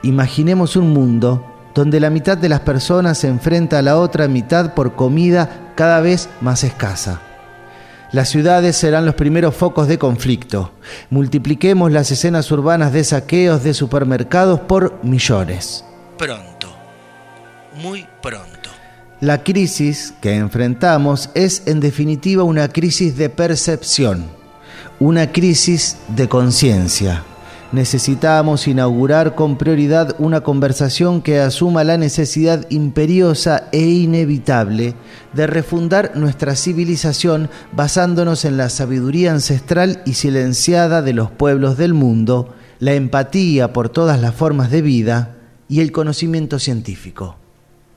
Imaginemos 0.02 0.78
un 0.78 0.89
mundo 0.93 1.53
donde 1.74 2.00
la 2.00 2.10
mitad 2.10 2.38
de 2.38 2.50
las 2.50 2.62
personas 2.62 3.18
se 3.18 3.28
enfrenta 3.28 3.80
a 3.80 3.82
la 3.82 3.98
otra 3.98 4.28
mitad 4.28 4.74
por 4.74 4.96
comida 4.96 5.72
cada 5.76 6.02
vez 6.02 6.30
más 6.42 6.64
escasa. 6.64 7.22
Las 8.12 8.30
ciudades 8.30 8.76
serán 8.76 9.08
los 9.08 9.16
primeros 9.16 9.56
focos 9.56 9.88
de 9.88 9.98
conflicto. 9.98 10.72
Multipliquemos 11.10 11.92
las 11.92 12.12
escenas 12.12 12.52
urbanas 12.52 12.94
de 12.94 13.04
saqueos 13.04 13.64
de 13.64 13.74
supermercados 13.74 14.60
por 14.60 15.04
millones. 15.04 15.84
Pronto, 16.16 16.68
muy 17.82 18.06
pronto. 18.22 18.70
La 19.20 19.42
crisis 19.42 20.14
que 20.22 20.36
enfrentamos 20.36 21.32
es 21.34 21.64
en 21.66 21.80
definitiva 21.80 22.44
una 22.44 22.68
crisis 22.68 23.18
de 23.18 23.30
percepción, 23.30 24.28
una 25.00 25.32
crisis 25.32 25.98
de 26.10 26.30
conciencia. 26.30 27.24
Necesitamos 27.74 28.68
inaugurar 28.68 29.34
con 29.34 29.58
prioridad 29.58 30.16
una 30.20 30.42
conversación 30.42 31.24
que 31.24 31.40
asuma 31.40 31.84
la 31.84 31.98
necesidad 31.98 32.68
imperiosa 32.70 33.68
e 33.72 33.82
inevitable 33.82 34.94
de 35.34 35.48
refundar 35.48 36.12
nuestra 36.14 36.56
civilización 36.56 37.50
basándonos 37.76 38.46
en 38.46 38.58
la 38.58 38.70
sabiduría 38.70 39.32
ancestral 39.32 40.04
y 40.06 40.14
silenciada 40.14 41.02
de 41.02 41.14
los 41.14 41.32
pueblos 41.32 41.76
del 41.76 41.96
mundo, 41.96 42.54
la 42.78 42.94
empatía 42.94 43.74
por 43.74 43.90
todas 43.90 44.22
las 44.22 44.36
formas 44.36 44.70
de 44.70 44.84
vida 44.84 45.38
y 45.68 45.80
el 45.80 45.92
conocimiento 45.92 46.60
científico. 46.60 47.38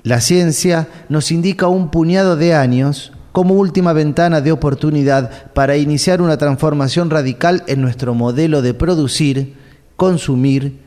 La 0.02 0.22
ciencia 0.22 0.88
nos 1.10 1.30
indica 1.30 1.68
un 1.68 1.90
puñado 1.90 2.36
de 2.36 2.54
años 2.54 3.12
como 3.32 3.52
última 3.52 3.92
ventana 3.92 4.40
de 4.40 4.52
oportunidad 4.52 5.52
para 5.52 5.76
iniciar 5.76 6.22
una 6.22 6.38
transformación 6.38 7.10
radical 7.10 7.62
en 7.66 7.82
nuestro 7.82 8.14
modelo 8.14 8.62
de 8.62 8.72
producir, 8.72 9.65
consumir 9.96 10.78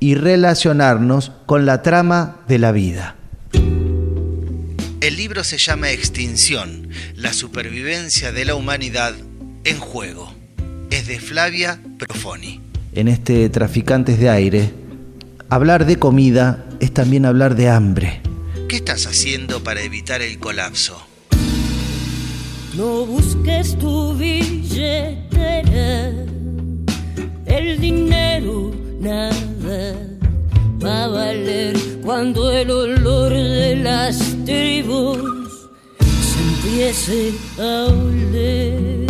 y 0.00 0.14
relacionarnos 0.14 1.32
con 1.46 1.66
la 1.66 1.82
trama 1.82 2.40
de 2.46 2.58
la 2.58 2.72
vida. 2.72 3.16
El 5.00 5.16
libro 5.16 5.44
se 5.44 5.58
llama 5.58 5.90
Extinción, 5.90 6.88
la 7.14 7.32
supervivencia 7.32 8.32
de 8.32 8.44
la 8.44 8.54
humanidad 8.54 9.14
en 9.64 9.78
juego. 9.78 10.32
Es 10.90 11.06
de 11.06 11.20
Flavia 11.20 11.80
Profoni. 11.98 12.60
En 12.92 13.08
este 13.08 13.48
Traficantes 13.48 14.18
de 14.18 14.28
Aire, 14.28 14.72
hablar 15.48 15.86
de 15.86 15.98
comida 15.98 16.66
es 16.80 16.92
también 16.92 17.26
hablar 17.26 17.54
de 17.54 17.68
hambre. 17.68 18.20
¿Qué 18.68 18.76
estás 18.76 19.06
haciendo 19.06 19.62
para 19.62 19.82
evitar 19.82 20.20
el 20.20 20.38
colapso? 20.38 21.00
No 22.76 23.06
busques 23.06 23.78
tu 23.78 24.14
billetera, 24.14 26.12
el 27.58 27.80
dinero 27.80 28.70
nada 29.00 29.96
va 30.82 31.04
a 31.04 31.08
valer 31.08 31.76
cuando 32.04 32.52
el 32.52 32.70
olor 32.70 33.32
de 33.32 33.74
las 33.76 34.16
tribus 34.44 35.18
se 35.98 36.38
empiece 36.40 37.32
a 37.58 37.86
oler. 37.86 39.06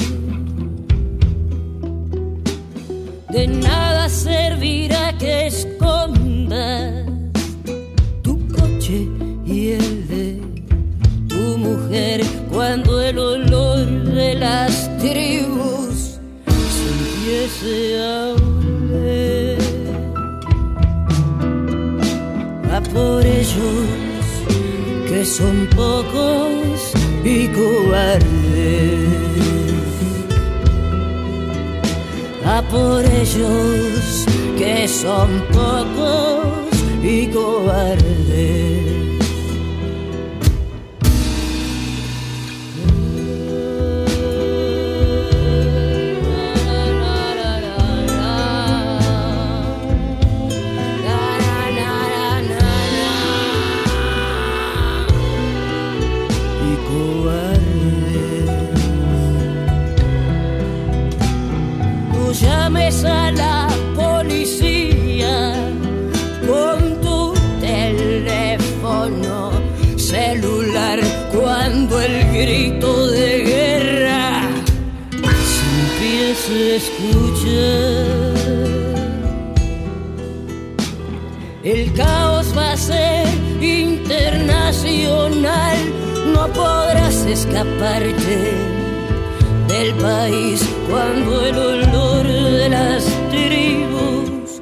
De 3.29 3.47
nada 3.47 4.09
servirá 4.09 5.17
que 5.19 5.49
escondas 5.49 7.07
tu 8.23 8.39
coche 8.49 9.07
y 9.45 9.73
el 9.73 10.09
de 10.09 10.41
tu 11.29 11.59
mujer 11.59 12.23
cuando 12.51 13.03
el 13.03 13.19
olor 13.19 13.87
de 14.05 14.35
las 14.37 14.89
tribus 14.99 15.88
se 17.49 18.01
oler. 18.01 19.59
Va 22.67 22.81
por 22.81 23.25
ellos 23.25 24.25
que 25.09 25.25
son 25.25 25.67
pocos 25.77 26.93
y 27.25 27.49
cobardes. 27.49 29.09
Va 32.47 32.63
por 32.63 33.05
ellos 33.05 34.27
que 34.57 34.89
son 34.89 35.29
pocos 35.53 36.69
y 37.03 37.27
cobardes. 37.27 38.78
Llames 62.41 63.05
a 63.05 63.31
la 63.33 63.69
policía 63.95 65.55
con 66.47 67.01
tu 67.01 67.35
teléfono 67.61 69.51
celular 69.97 71.01
cuando 71.33 72.01
el 72.01 72.33
grito 72.33 73.09
de 73.09 73.43
guerra 73.43 74.43
se 75.51 75.65
empiece 75.83 76.73
a 76.73 76.77
escuchar. 76.77 78.39
El 81.65 81.93
caos 81.95 82.57
va 82.57 82.73
a 82.73 82.77
ser 82.77 83.27
internacional, 83.61 85.77
no 86.33 86.47
podrás 86.49 87.27
escaparte 87.27 88.55
del 89.67 89.95
país 89.95 90.78
cuando 90.89 91.45
el 91.45 91.57
olor 91.57 92.27
de 92.27 92.69
las 92.69 93.05
tribus 93.31 94.61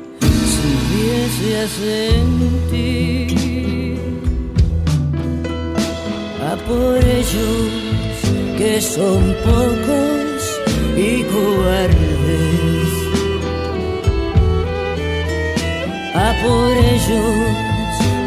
se 0.53 0.63
empiece 0.75 1.49
a 1.61 1.67
sentir. 1.69 3.27
A 6.51 6.53
por 6.69 6.99
ellos 6.99 7.71
que 8.59 8.81
son 8.81 9.35
pocos 9.45 10.41
y 10.97 11.23
cobardes. 11.25 12.47
a 16.17 16.33
por 16.43 16.73
ellos 16.73 17.37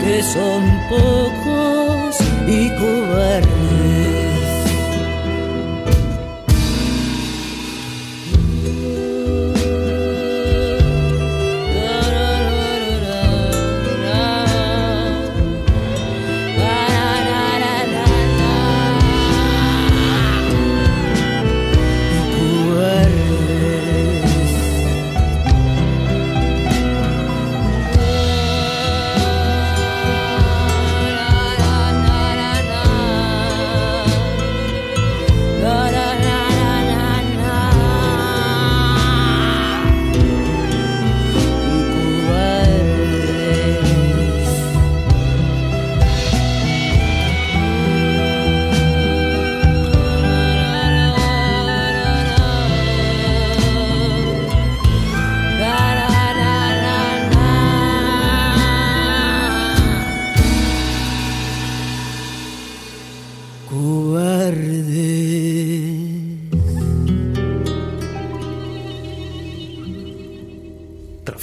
que 0.03 0.21
son 0.21 0.61
pocos 0.89 2.15
y 2.47 2.69
cobardes. 2.77 4.28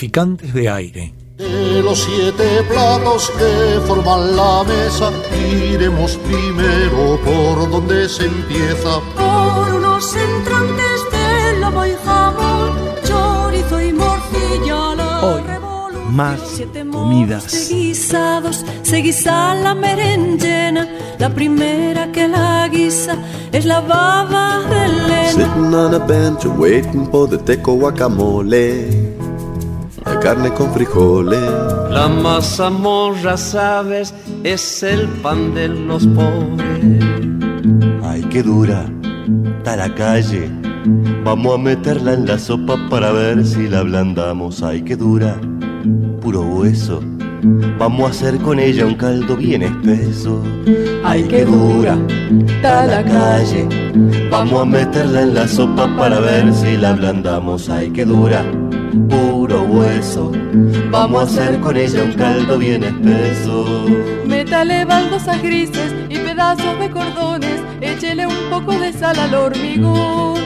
Traficantes 0.06 0.54
de 0.54 0.68
aire. 0.68 1.12
De 1.36 1.82
los 1.82 1.98
siete 1.98 2.62
platos 2.68 3.28
que 3.36 3.80
forman 3.88 4.36
la 4.36 4.62
mesa, 4.62 5.10
iremos 5.34 6.16
primero 6.18 7.18
por 7.24 7.68
donde 7.68 8.08
se 8.08 8.26
empieza. 8.26 9.00
Por 9.16 9.74
unos 9.74 10.14
entrantes 10.14 10.98
de 11.10 11.60
lomo 11.60 11.84
y 11.86 11.94
jamón, 12.04 12.72
chorizo 13.02 13.80
y 13.80 13.92
morcilla, 13.92 14.94
la 14.94 15.24
Hoy, 15.24 15.42
más 16.12 16.62
comidas. 16.92 17.68
guisados 17.68 18.64
se 18.82 18.96
guisa 18.98 19.56
la 19.56 19.74
merengena. 19.74 20.88
La 21.18 21.30
primera 21.30 22.12
que 22.12 22.28
la 22.28 22.68
guisa 22.68 23.16
es 23.50 23.64
la 23.64 23.80
baba 23.80 24.60
de. 24.70 24.86
Sitting 25.32 25.74
on 25.74 25.94
a 25.94 25.98
bench 25.98 26.44
waiting 26.46 27.10
for 27.10 27.28
the 27.28 27.38
teco 27.38 27.74
guacamole. 27.74 29.05
Carne 30.26 30.52
con 30.54 30.72
frijoles. 30.72 31.40
La 31.88 32.08
mazamorra, 32.08 33.36
sabes, 33.36 34.12
es 34.42 34.82
el 34.82 35.06
pan 35.22 35.54
de 35.54 35.68
los 35.68 36.04
pobres. 36.04 37.04
Ay, 38.02 38.22
qué 38.22 38.42
dura. 38.42 38.86
Está 39.58 39.76
la 39.76 39.94
calle. 39.94 40.50
Vamos 41.22 41.54
a 41.54 41.58
meterla 41.58 42.14
en 42.14 42.26
la 42.26 42.40
sopa 42.40 42.76
para 42.90 43.12
ver 43.12 43.46
si 43.46 43.68
la 43.68 43.78
ablandamos. 43.78 44.64
Ay, 44.64 44.82
qué 44.82 44.96
dura. 44.96 45.36
Puro 46.20 46.40
hueso. 46.40 47.00
Vamos 47.78 48.08
a 48.08 48.10
hacer 48.10 48.38
con 48.38 48.58
ella 48.58 48.84
un 48.84 48.96
caldo 48.96 49.36
bien 49.36 49.62
espeso. 49.62 50.42
Ay, 51.04 51.22
qué 51.28 51.44
dura. 51.44 51.96
Está 52.48 52.84
la 52.84 53.04
calle. 53.04 53.68
Vamos 54.28 54.62
a 54.62 54.64
meterla 54.64 55.22
en 55.22 55.34
la 55.34 55.46
sopa 55.46 55.86
para 55.96 56.18
ver 56.18 56.52
si 56.52 56.76
la 56.76 56.90
ablandamos. 56.90 57.68
Ay, 57.68 57.92
qué 57.92 58.04
dura. 58.04 58.44
Puro 59.08 59.35
hueso. 59.54 60.32
Vamos 60.90 61.20
a 61.20 61.24
hacer 61.24 61.60
con 61.60 61.76
ella 61.76 62.02
un 62.02 62.12
caldo 62.12 62.58
bien 62.58 62.84
espeso. 62.84 63.86
Métale 64.26 64.84
baldosas 64.84 65.42
grises 65.42 65.94
y 66.08 66.18
pedazos 66.18 66.78
de 66.78 66.90
cordones, 66.90 67.60
échele 67.80 68.26
un 68.26 68.50
poco 68.50 68.72
de 68.72 68.92
sal 68.92 69.18
al 69.18 69.34
hormigón. 69.34 70.36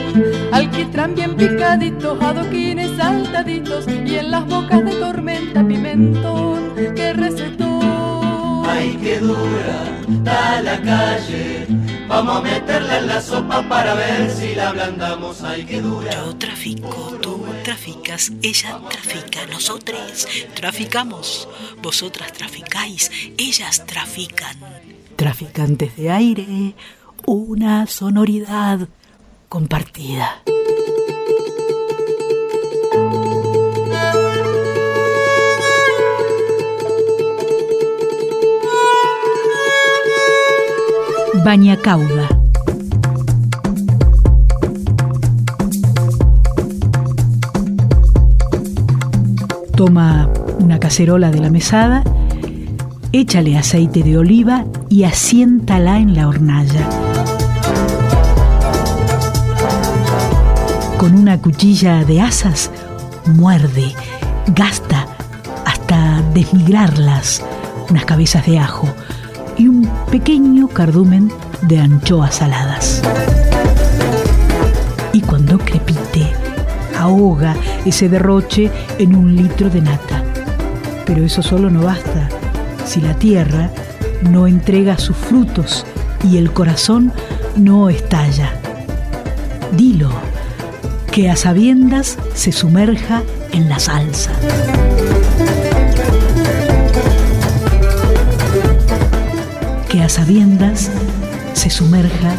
Alquitrán 0.51 1.15
bien 1.15 1.35
picaditos, 1.35 2.21
adoquines 2.21 2.91
saltaditos 2.97 3.85
y 3.87 4.15
en 4.15 4.31
las 4.31 4.45
bocas 4.45 4.83
de 4.85 4.91
tormenta 4.91 5.65
pimentón. 5.65 6.73
¡Qué 6.75 7.13
recetón! 7.13 8.65
Ay, 8.67 8.97
qué 9.01 9.19
dura 9.19 10.01
está 10.21 10.61
la 10.61 10.81
calle. 10.81 11.67
Vamos 12.07 12.37
a 12.37 12.41
meterla 12.41 12.99
en 12.99 13.07
la 13.07 13.21
sopa 13.21 13.61
para 13.67 13.93
ver 13.93 14.29
si 14.29 14.55
la 14.55 14.69
ablandamos. 14.69 15.43
Ay, 15.43 15.63
qué 15.63 15.81
dura. 15.81 16.11
Yo 16.11 16.35
trafico, 16.35 17.17
tú 17.21 17.40
traficas, 17.63 18.31
ella 18.41 18.79
trafica, 18.89 19.45
nosotros 19.47 20.27
traficamos, 20.55 21.47
vosotras 21.81 22.33
traficáis, 22.33 23.11
ellas 23.37 23.85
trafican. 23.85 24.57
Traficantes 25.15 25.95
de 25.95 26.11
aire, 26.11 26.75
una 27.25 27.87
sonoridad 27.87 28.87
compartida. 29.49 30.41
Bañacauda. 41.43 42.40
Toma 49.81 50.29
una 50.59 50.77
cacerola 50.77 51.31
de 51.31 51.39
la 51.39 51.49
mesada, 51.49 52.03
échale 53.13 53.57
aceite 53.57 54.03
de 54.03 54.15
oliva 54.15 54.63
y 54.89 55.05
asiéntala 55.05 55.97
en 55.97 56.13
la 56.13 56.27
hornalla. 56.27 56.87
Con 60.99 61.15
una 61.15 61.41
cuchilla 61.41 62.05
de 62.05 62.21
asas, 62.21 62.69
muerde, 63.25 63.95
gasta 64.55 65.07
hasta 65.65 66.21
desmigrarlas 66.35 67.41
unas 67.89 68.05
cabezas 68.05 68.45
de 68.45 68.59
ajo 68.59 68.87
y 69.57 69.67
un 69.67 69.89
pequeño 70.11 70.67
cardumen 70.67 71.31
de 71.63 71.79
anchoas 71.79 72.35
saladas. 72.35 73.01
Ahoga 77.01 77.55
ese 77.85 78.09
derroche 78.09 78.71
en 78.97 79.15
un 79.15 79.35
litro 79.35 79.69
de 79.69 79.81
nata. 79.81 80.23
Pero 81.05 81.23
eso 81.23 81.41
solo 81.41 81.69
no 81.69 81.81
basta 81.81 82.29
si 82.85 83.01
la 83.01 83.13
tierra 83.13 83.69
no 84.29 84.47
entrega 84.47 84.97
sus 84.97 85.15
frutos 85.15 85.85
y 86.29 86.37
el 86.37 86.51
corazón 86.51 87.11
no 87.55 87.89
estalla. 87.89 88.53
Dilo, 89.75 90.09
que 91.11 91.29
a 91.29 91.35
sabiendas 91.35 92.17
se 92.33 92.51
sumerja 92.51 93.23
en 93.51 93.69
la 93.69 93.79
salsa. 93.79 94.31
Que 99.89 100.01
a 100.01 100.09
sabiendas 100.09 100.89
se 101.53 101.69
sumerja 101.69 102.33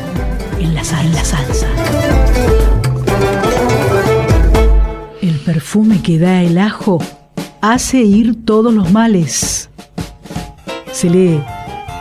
en 0.58 0.74
la, 0.74 0.82
la 0.82 1.24
salsa. 1.24 2.81
Perfume 5.72 6.02
que 6.02 6.18
da 6.18 6.42
el 6.42 6.58
ajo 6.58 6.98
hace 7.62 7.96
ir 7.96 8.44
todos 8.44 8.74
los 8.74 8.92
males. 8.92 9.70
Se 10.92 11.08
lee 11.08 11.42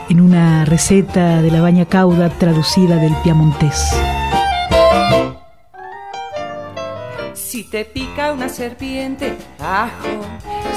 en 0.09 0.19
una 0.19 0.65
receta 0.65 1.41
de 1.41 1.49
la 1.51 1.61
baña 1.61 1.85
cauda 1.85 2.27
traducida 2.37 2.97
del 2.97 3.15
piamontés. 3.23 3.95
Si 7.33 7.63
te 7.63 7.85
pica 7.85 8.33
una 8.33 8.49
serpiente, 8.49 9.37
ajo. 9.57 10.19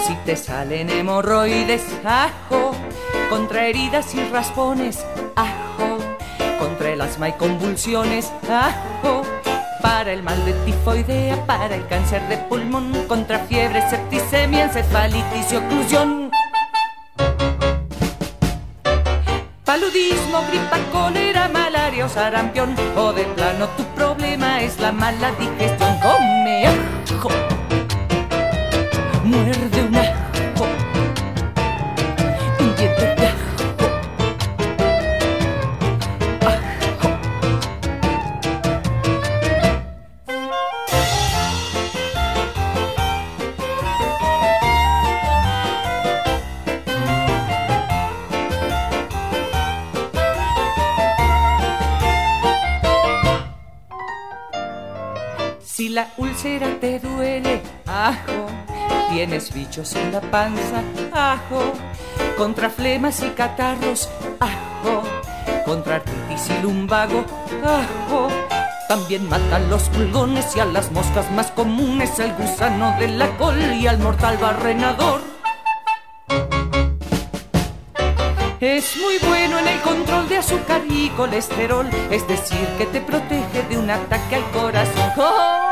Si 0.06 0.14
te 0.24 0.36
salen 0.36 0.88
hemorroides, 0.88 1.82
ajo. 2.04 2.76
Contra 3.28 3.66
heridas 3.66 4.14
y 4.14 4.22
raspones, 4.28 5.04
ajo. 5.34 5.98
Contra 6.60 6.92
el 6.92 7.00
asma 7.00 7.30
y 7.30 7.32
convulsiones, 7.32 8.32
ajo. 8.48 9.33
Para 9.84 10.12
el 10.12 10.22
mal 10.22 10.42
de 10.46 10.54
tifoidea, 10.64 11.44
para 11.44 11.74
el 11.74 11.86
cáncer 11.86 12.26
de 12.28 12.38
pulmón, 12.38 13.04
contra 13.06 13.40
fiebre, 13.40 13.86
septicemia, 13.90 14.64
encefalitis 14.64 15.52
y 15.52 15.56
oclusión. 15.56 16.30
Paludismo, 19.62 20.42
gripa, 20.48 20.78
cólera, 20.90 21.48
malaria 21.48 22.06
o 22.06 22.08
sarampión. 22.08 22.74
O 22.96 23.12
de 23.12 23.24
plano 23.24 23.68
tu 23.76 23.84
problema 23.94 24.62
es 24.62 24.80
la 24.80 24.90
mala 24.90 25.32
digestión. 25.32 25.98
Come 26.00 26.66
ajo. 26.66 27.28
Muerde 29.22 29.82
un 29.82 29.93
bichos 59.54 59.94
en 59.94 60.12
la 60.12 60.20
panza, 60.20 60.82
ajo. 61.12 61.72
Contra 62.36 62.68
flemas 62.68 63.22
y 63.22 63.30
catarros, 63.30 64.08
ajo. 64.40 65.02
Contra 65.64 65.96
artritis 65.96 66.50
y 66.50 66.62
lumbago, 66.62 67.24
ajo. 67.64 68.28
También 68.88 69.28
matan 69.28 69.70
los 69.70 69.84
pulgones 69.84 70.54
y 70.56 70.60
a 70.60 70.64
las 70.66 70.90
moscas 70.92 71.30
más 71.30 71.50
comunes, 71.52 72.18
al 72.20 72.34
gusano 72.34 72.94
de 72.98 73.08
la 73.08 73.34
col 73.38 73.60
y 73.74 73.86
al 73.86 73.98
mortal 73.98 74.36
barrenador. 74.38 75.22
Es 78.60 78.96
muy 78.96 79.18
bueno 79.18 79.58
en 79.58 79.68
el 79.68 79.80
control 79.80 80.28
de 80.28 80.38
azúcar 80.38 80.82
y 80.88 81.08
colesterol, 81.10 81.88
es 82.10 82.26
decir, 82.26 82.66
que 82.78 82.86
te 82.86 83.00
protege 83.00 83.62
de 83.68 83.78
un 83.78 83.90
ataque 83.90 84.36
al 84.36 84.50
corazón. 84.50 85.63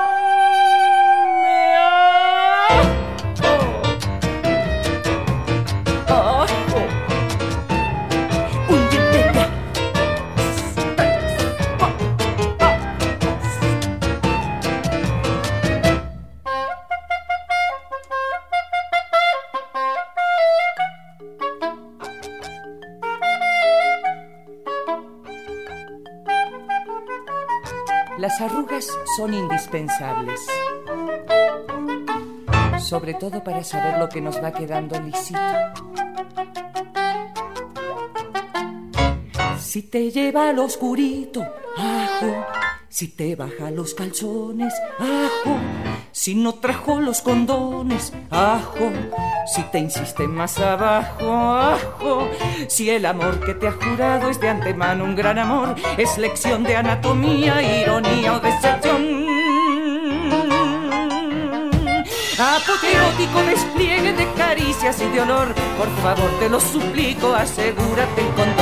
Las 28.23 28.41
arrugas 28.41 28.87
son 29.17 29.35
indispensables. 29.35 30.41
Sobre 32.79 33.15
todo 33.15 33.43
para 33.43 33.65
saber 33.65 33.99
lo 33.99 34.09
que 34.09 34.21
nos 34.21 34.41
va 34.41 34.53
quedando 34.53 34.97
lisito. 35.01 35.41
Si 39.59 39.83
te 39.83 40.13
lleva 40.13 40.51
al 40.51 40.61
oscurito, 40.61 41.43
ajo. 41.77 42.47
Si 42.89 43.09
te 43.09 43.35
baja 43.35 43.73
los 43.73 43.93
calzones, 43.93 44.73
ajo. 45.01 45.57
Si 46.23 46.37
no 46.37 46.55
trajo 46.55 47.01
los 47.01 47.21
condones, 47.21 48.13
ajo. 48.31 48.93
Si 49.53 49.61
te 49.73 49.81
insiste 49.81 50.29
más 50.29 50.57
abajo, 50.61 51.35
ajo. 51.53 52.29
Si 52.69 52.89
el 52.91 53.07
amor 53.07 53.45
que 53.45 53.55
te 53.55 53.67
ha 53.67 53.73
jurado 53.73 54.31
es 54.31 54.39
de 54.39 54.49
antemano 54.49 55.03
un 55.03 55.17
gran 55.17 55.37
amor, 55.41 55.75
es 55.99 56.19
lección 56.19 56.63
de 56.63 56.77
anatomía, 56.77 57.61
ironía 57.61 58.35
o 58.35 58.39
decepción. 58.39 59.03
Apoteótico 62.39 63.43
despliegue 63.49 64.13
de 64.13 64.33
caricias 64.35 65.03
y 65.03 65.09
de 65.09 65.23
olor, 65.23 65.53
por 65.77 65.91
favor 66.03 66.31
te 66.39 66.49
lo 66.49 66.61
suplico, 66.61 67.35
asegúrate 67.35 68.23
condón. 68.37 68.62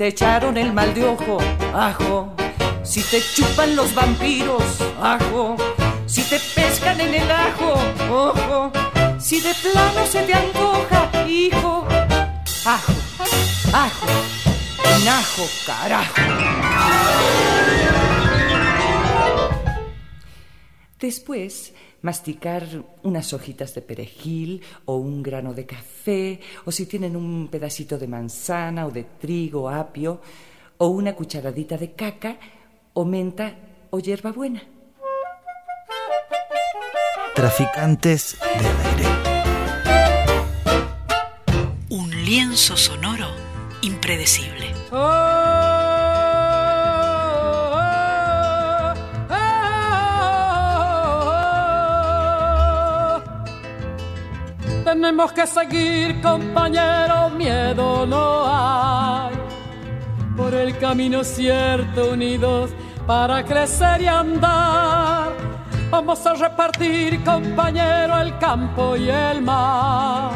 Te 0.00 0.06
echaron 0.06 0.56
el 0.56 0.72
mal 0.72 0.94
de 0.94 1.04
ojo, 1.04 1.36
ajo. 1.74 2.32
Si 2.82 3.02
te 3.02 3.20
chupan 3.20 3.76
los 3.76 3.94
vampiros, 3.94 4.64
ajo. 4.98 5.56
Si 6.06 6.22
te 6.22 6.40
pescan 6.54 6.98
en 7.02 7.12
el 7.16 7.30
ajo, 7.30 7.74
ojo. 8.10 8.72
Si 9.18 9.42
de 9.42 9.52
plano 9.56 10.06
se 10.06 10.22
te 10.22 10.32
antoja, 10.32 11.28
hijo. 11.28 11.86
Ajo, 12.64 12.92
ajo, 13.74 14.06
un 14.96 15.06
ajo, 15.06 15.46
carajo. 15.66 16.14
Después, 20.98 21.74
masticar 22.02 22.66
unas 23.02 23.32
hojitas 23.32 23.74
de 23.74 23.82
perejil 23.82 24.62
o 24.84 24.96
un 24.96 25.22
grano 25.22 25.54
de 25.54 25.66
café, 25.66 26.40
o 26.64 26.72
si 26.72 26.86
tienen 26.86 27.16
un 27.16 27.48
pedacito 27.48 27.98
de 27.98 28.08
manzana 28.08 28.86
o 28.86 28.90
de 28.90 29.04
trigo, 29.04 29.68
apio, 29.68 30.20
o 30.78 30.88
una 30.88 31.14
cucharadita 31.14 31.76
de 31.76 31.92
caca, 31.92 32.38
o 32.94 33.04
menta 33.04 33.54
o 33.90 33.98
hierbabuena. 33.98 34.62
Traficantes 37.34 38.38
del 38.58 38.76
aire. 38.86 39.06
Un 41.90 42.10
lienzo 42.24 42.76
sonoro 42.76 43.28
impredecible. 43.82 44.74
Tenemos 54.92 55.30
que 55.30 55.46
seguir, 55.46 56.20
compañero, 56.20 57.30
miedo 57.30 58.04
no 58.04 58.42
hay. 58.44 59.32
Por 60.36 60.52
el 60.52 60.76
camino 60.78 61.22
cierto, 61.22 62.10
unidos 62.10 62.72
para 63.06 63.44
crecer 63.44 64.02
y 64.02 64.08
andar. 64.08 65.28
Vamos 65.90 66.26
a 66.26 66.34
repartir, 66.34 67.22
compañero, 67.22 68.20
el 68.20 68.36
campo 68.38 68.96
y 68.96 69.08
el 69.08 69.42
mar. 69.42 70.32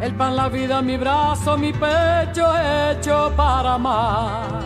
El 0.00 0.14
pan, 0.14 0.36
la 0.36 0.48
vida, 0.48 0.80
mi 0.80 0.96
brazo, 0.96 1.58
mi 1.58 1.74
pecho 1.74 2.50
hecho 2.58 3.30
para 3.36 3.74
amar. 3.74 4.62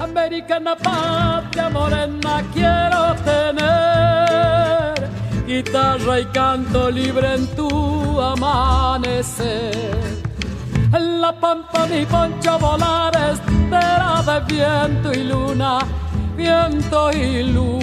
Americana 0.00 0.74
patria 0.74 1.68
morena 1.68 2.42
quiero 2.54 3.14
tener. 3.26 4.65
Guitarra 5.46 6.20
y 6.20 6.24
canto 6.26 6.90
libre 6.90 7.34
en 7.34 7.46
tu 7.54 8.20
amanecer. 8.20 9.72
En 10.92 11.20
la 11.20 11.32
pampa 11.32 11.86
mi 11.86 12.04
poncho 12.04 12.58
volar 12.58 13.14
estera 13.14 14.22
de 14.26 14.40
viento 14.52 15.12
y 15.12 15.22
luna, 15.22 15.78
viento 16.36 17.12
y 17.12 17.44
luna. 17.44 17.76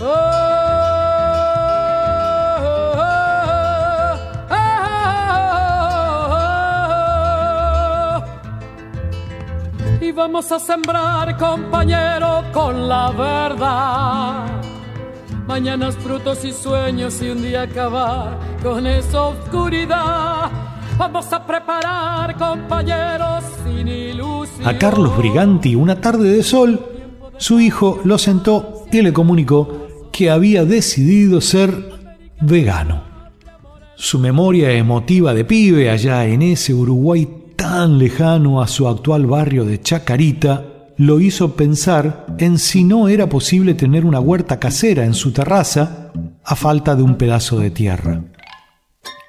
Oh, 0.00 0.37
vamos 10.18 10.50
a 10.50 10.58
sembrar, 10.58 11.36
compañero, 11.38 12.42
con 12.52 12.88
la 12.88 13.12
verdad. 13.12 14.60
Mañanas, 15.46 15.96
frutos 15.96 16.44
y 16.44 16.52
sueños 16.52 17.22
y 17.22 17.30
un 17.30 17.40
día 17.40 17.62
acabar 17.62 18.36
con 18.60 18.84
esa 18.86 19.22
oscuridad. 19.22 20.50
Vamos 20.98 21.32
a 21.32 21.46
preparar, 21.46 22.36
compañeros, 22.36 23.44
sin 23.64 23.86
ilusión. 23.86 24.66
A 24.66 24.76
Carlos 24.76 25.16
Briganti, 25.16 25.76
una 25.76 26.00
tarde 26.00 26.30
de 26.30 26.42
sol, 26.42 26.84
su 27.36 27.60
hijo 27.60 28.00
lo 28.04 28.18
sentó 28.18 28.86
y 28.90 29.00
le 29.00 29.12
comunicó 29.12 29.86
que 30.10 30.30
había 30.30 30.64
decidido 30.64 31.40
ser 31.40 31.72
vegano. 32.40 33.04
Su 33.94 34.18
memoria 34.18 34.72
emotiva 34.72 35.32
de 35.32 35.44
pibe 35.44 35.90
allá 35.90 36.26
en 36.26 36.42
ese 36.42 36.74
Uruguay 36.74 37.37
tan 37.58 37.98
lejano 37.98 38.62
a 38.62 38.68
su 38.68 38.86
actual 38.86 39.26
barrio 39.26 39.64
de 39.64 39.80
Chacarita 39.80 40.64
lo 40.96 41.18
hizo 41.20 41.54
pensar 41.56 42.24
en 42.38 42.56
si 42.58 42.84
no 42.84 43.08
era 43.08 43.28
posible 43.28 43.74
tener 43.74 44.04
una 44.04 44.20
huerta 44.20 44.60
casera 44.60 45.04
en 45.04 45.12
su 45.12 45.32
terraza 45.32 46.12
a 46.44 46.54
falta 46.54 46.94
de 46.94 47.02
un 47.02 47.16
pedazo 47.16 47.58
de 47.58 47.70
tierra. 47.72 48.22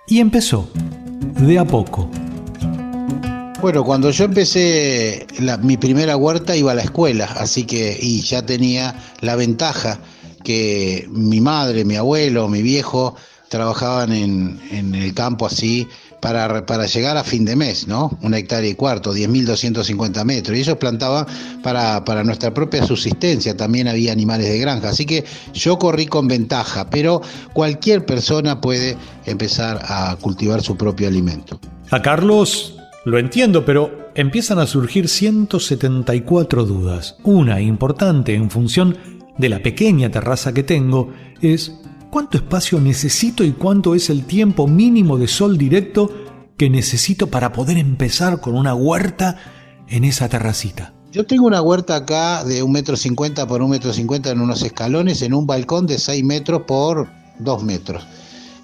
Y 0.07 0.19
empezó, 0.19 0.69
de 1.39 1.57
a 1.57 1.65
poco. 1.65 2.09
Bueno, 3.61 3.84
cuando 3.84 4.11
yo 4.11 4.25
empecé 4.25 5.25
la- 5.39 5.57
mi 5.57 5.77
primera 5.77 6.15
huerta 6.15 6.55
iba 6.55 6.71
a 6.71 6.75
la 6.75 6.84
escuela, 6.84 7.25
así 7.25 7.65
que 7.65 7.97
y 7.99 8.21
ya 8.21 8.45
tenía 8.45 8.95
la 9.21 9.36
ventaja 9.36 9.99
que 10.43 11.07
mi 11.11 11.41
madre, 11.41 11.84
mi 11.84 11.95
abuelo, 11.95 12.47
mi 12.47 12.61
viejo 12.61 13.15
trabajaban 13.49 14.13
en, 14.13 14.59
en 14.71 14.93
el 14.93 15.13
campo 15.15 15.47
así 15.47 15.88
para, 16.20 16.65
para 16.65 16.86
llegar 16.86 17.17
a 17.17 17.24
fin 17.24 17.45
de 17.45 17.55
mes, 17.55 17.88
¿no? 17.88 18.17
Una 18.22 18.38
hectárea 18.38 18.70
y 18.70 18.76
cuarto, 18.76 19.13
10.250 19.13 20.24
metros. 20.26 20.57
Y 20.57 20.61
ellos 20.61 20.78
plantaban 20.78 21.26
para, 21.63 22.03
para 22.03 22.24
nuestra 22.24 22.53
propia 22.53 22.86
subsistencia, 22.86 23.55
también 23.55 23.88
había 23.88 24.11
animales 24.11 24.47
de 24.47 24.59
granja. 24.59 24.89
Así 24.89 25.05
que 25.05 25.24
yo 25.53 25.80
corrí 25.80 26.07
con 26.07 26.28
ventaja, 26.28 26.89
pero 26.89 27.22
cualquier 27.53 28.05
persona 28.05 28.59
puede 28.61 28.97
empezar 29.26 29.80
a 29.84 30.17
cultivar 30.20 30.61
su 30.61 30.76
propio 30.76 31.07
alimento. 31.07 31.59
A 31.91 32.01
Carlos 32.01 32.76
lo 33.05 33.17
entiendo, 33.17 33.65
pero 33.65 34.11
empiezan 34.15 34.59
a 34.59 34.67
surgir 34.67 35.07
174 35.07 36.65
dudas. 36.65 37.15
Una 37.24 37.61
importante 37.61 38.34
en 38.34 38.49
función 38.49 38.97
de 39.38 39.49
la 39.49 39.63
pequeña 39.63 40.11
terraza 40.11 40.53
que 40.53 40.63
tengo 40.63 41.13
es 41.41 41.72
cuánto 42.10 42.38
espacio 42.38 42.80
necesito 42.80 43.43
y 43.43 43.51
cuánto 43.51 43.95
es 43.95 44.10
el 44.10 44.26
tiempo 44.26 44.68
mínimo 44.68 45.18
de 45.18 45.28
sol 45.28 45.57
directo 45.57 46.10
que 46.57 46.70
necesito 46.70 47.28
para 47.28 47.53
poder 47.53 47.78
empezar 47.78 48.41
con 48.41 48.55
una 48.55 48.74
huerta 48.74 49.38
en 49.88 50.03
esa 50.03 50.28
terracita. 50.28 50.93
Yo 51.12 51.26
tengo 51.26 51.47
una 51.47 51.62
huerta 51.62 51.95
acá 51.95 52.43
de 52.43 52.62
un 52.62 52.72
metro 52.72 52.95
cincuenta 52.95 53.47
por 53.47 53.62
un 53.62 53.72
metro 53.72 53.93
cincuenta 53.93 54.30
en 54.30 54.41
unos 54.41 54.62
escalones 54.62 55.22
en 55.22 55.34
un 55.34 55.47
balcón 55.47 55.88
de 55.88 55.97
6 55.97 56.24
metros 56.24 56.64
por 56.68 57.07
2 57.39 57.64
metros. 57.64 58.03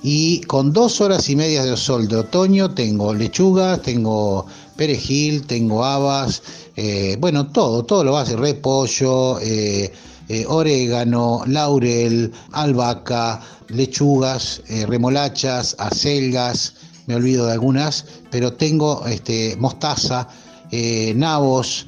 Y 0.04 0.42
con 0.42 0.72
dos 0.72 1.02
horas 1.02 1.28
y 1.30 1.36
media 1.36 1.64
de 1.64 1.76
sol 1.78 2.08
de 2.08 2.18
otoño 2.18 2.70
tengo 2.70 3.12
lechugas, 3.16 3.82
tengo 3.82 4.46
perejil, 4.76 5.48
tengo 5.48 5.84
habas, 5.84 6.44
eh, 6.76 7.18
bueno, 7.20 7.48
todo, 7.48 7.84
todo 7.84 8.04
lo 8.04 8.12
base, 8.12 8.36
repollo, 8.36 9.40
eh, 9.40 9.92
eh, 10.28 10.44
orégano, 10.48 11.44
laurel, 11.46 12.32
albahaca, 12.52 13.42
lechugas, 13.68 14.62
eh, 14.70 14.86
remolachas, 14.88 15.76
acelgas, 15.78 16.74
me 17.06 17.16
olvido 17.16 17.46
de 17.46 17.52
algunas, 17.52 18.06
pero 18.32 18.54
tengo 18.54 19.06
este, 19.06 19.56
mostaza, 19.58 20.28
eh, 20.72 21.14
nabos, 21.16 21.86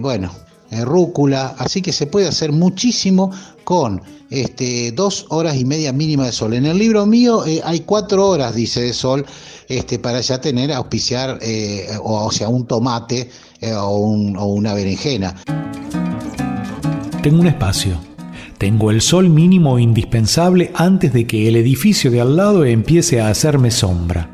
bueno, 0.00 0.32
rúcula, 0.70 1.54
así 1.58 1.82
que 1.82 1.92
se 1.92 2.06
puede 2.06 2.26
hacer 2.26 2.50
muchísimo 2.50 3.30
con 3.64 4.00
este, 4.30 4.90
dos 4.92 5.26
horas 5.28 5.56
y 5.56 5.66
media 5.66 5.92
mínima 5.92 6.24
de 6.24 6.32
sol. 6.32 6.54
En 6.54 6.64
el 6.64 6.78
libro 6.78 7.04
mío 7.04 7.44
hay 7.62 7.80
cuatro 7.80 8.26
horas, 8.26 8.54
dice, 8.54 8.80
de 8.80 8.94
sol 8.94 9.26
este, 9.68 9.98
para 9.98 10.22
ya 10.22 10.40
tener, 10.40 10.72
auspiciar, 10.72 11.38
o, 12.02 12.32
sea, 12.32 12.48
un 12.48 12.66
tomate 12.66 13.30
o 13.76 13.98
una 13.98 14.72
berenjena. 14.72 15.36
Tengo 17.22 17.40
un 17.40 17.46
espacio. 17.46 18.00
Tengo 18.58 18.90
el 18.90 19.00
sol 19.00 19.28
mínimo 19.30 19.78
indispensable 19.78 20.72
antes 20.74 21.12
de 21.12 21.24
que 21.24 21.46
el 21.46 21.54
edificio 21.54 22.10
de 22.10 22.20
al 22.20 22.36
lado 22.36 22.64
empiece 22.64 23.20
a 23.20 23.28
hacerme 23.28 23.70
sombra. 23.70 24.28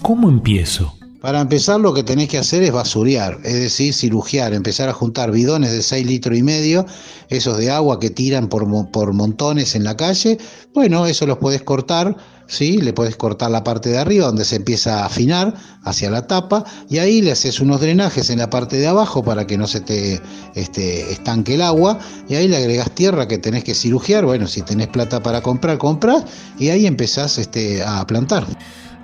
¿Cómo 0.00 0.28
empiezo? 0.28 0.94
Para 1.20 1.40
empezar 1.40 1.80
lo 1.80 1.92
que 1.92 2.04
tenés 2.04 2.28
que 2.28 2.38
hacer 2.38 2.62
es 2.62 2.70
basurear, 2.70 3.38
es 3.42 3.54
decir, 3.54 3.92
cirugiar, 3.94 4.54
empezar 4.54 4.88
a 4.88 4.92
juntar 4.92 5.32
bidones 5.32 5.72
de 5.72 5.82
6 5.82 6.06
litros 6.06 6.38
y 6.38 6.44
medio, 6.44 6.86
esos 7.30 7.58
de 7.58 7.72
agua 7.72 7.98
que 7.98 8.10
tiran 8.10 8.48
por, 8.48 8.64
por 8.92 9.12
montones 9.12 9.74
en 9.74 9.82
la 9.82 9.96
calle. 9.96 10.38
Bueno, 10.72 11.06
eso 11.06 11.26
los 11.26 11.38
podés 11.38 11.62
cortar, 11.62 12.16
¿sí? 12.46 12.78
le 12.78 12.92
podés 12.92 13.16
cortar 13.16 13.50
la 13.50 13.64
parte 13.64 13.90
de 13.90 13.98
arriba 13.98 14.26
donde 14.26 14.44
se 14.44 14.56
empieza 14.56 15.02
a 15.02 15.06
afinar 15.06 15.54
hacia 15.82 16.10
la 16.10 16.26
tapa 16.26 16.64
y 16.88 16.98
ahí 16.98 17.22
le 17.22 17.32
haces 17.32 17.60
unos 17.60 17.80
drenajes 17.80 18.30
en 18.30 18.38
la 18.38 18.50
parte 18.50 18.76
de 18.76 18.86
abajo 18.86 19.22
para 19.22 19.46
que 19.46 19.58
no 19.58 19.66
se 19.66 19.80
te 19.80 20.20
este, 20.54 21.12
estanque 21.12 21.54
el 21.54 21.62
agua 21.62 21.98
y 22.28 22.34
ahí 22.34 22.48
le 22.48 22.56
agregás 22.56 22.90
tierra 22.90 23.28
que 23.28 23.38
tenés 23.38 23.64
que 23.64 23.74
cirugiar, 23.74 24.24
bueno, 24.24 24.46
si 24.46 24.62
tenés 24.62 24.88
plata 24.88 25.22
para 25.22 25.42
comprar, 25.42 25.78
compras 25.78 26.24
y 26.58 26.68
ahí 26.68 26.86
empezás 26.86 27.38
este, 27.38 27.82
a 27.82 28.06
plantar. 28.06 28.46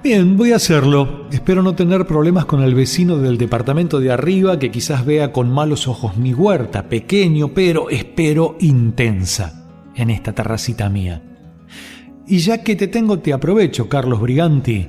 Bien, 0.03 0.38
voy 0.38 0.53
a 0.53 0.57
hacerlo. 0.57 1.26
Espero 1.30 1.62
no 1.62 1.74
tener 1.74 2.07
problemas 2.07 2.47
con 2.47 2.62
el 2.62 2.74
vecino 2.74 3.18
del 3.18 3.36
departamento 3.36 4.01
de 4.01 4.11
arriba 4.11 4.59
que 4.59 4.70
quizás 4.70 5.05
vea 5.05 5.30
con 5.30 5.51
malos 5.51 5.88
ojos 5.88 6.16
mi 6.16 6.32
huerta, 6.32 6.88
pequeño, 6.88 7.53
pero 7.53 7.91
espero 7.91 8.57
intensa, 8.61 9.66
en 9.95 10.09
esta 10.09 10.32
terracita 10.32 10.88
mía. 10.88 11.30
Y 12.31 12.39
ya 12.39 12.62
que 12.62 12.76
te 12.76 12.87
tengo, 12.87 13.18
te 13.18 13.33
aprovecho, 13.33 13.89
Carlos 13.89 14.20
Briganti. 14.20 14.87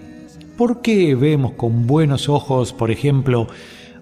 ¿Por 0.56 0.84
qué 0.84 1.16
vemos 1.16 1.54
con 1.54 1.88
buenos 1.88 2.30
ojos, 2.30 2.72
por 2.72 2.92
ejemplo, 2.92 3.48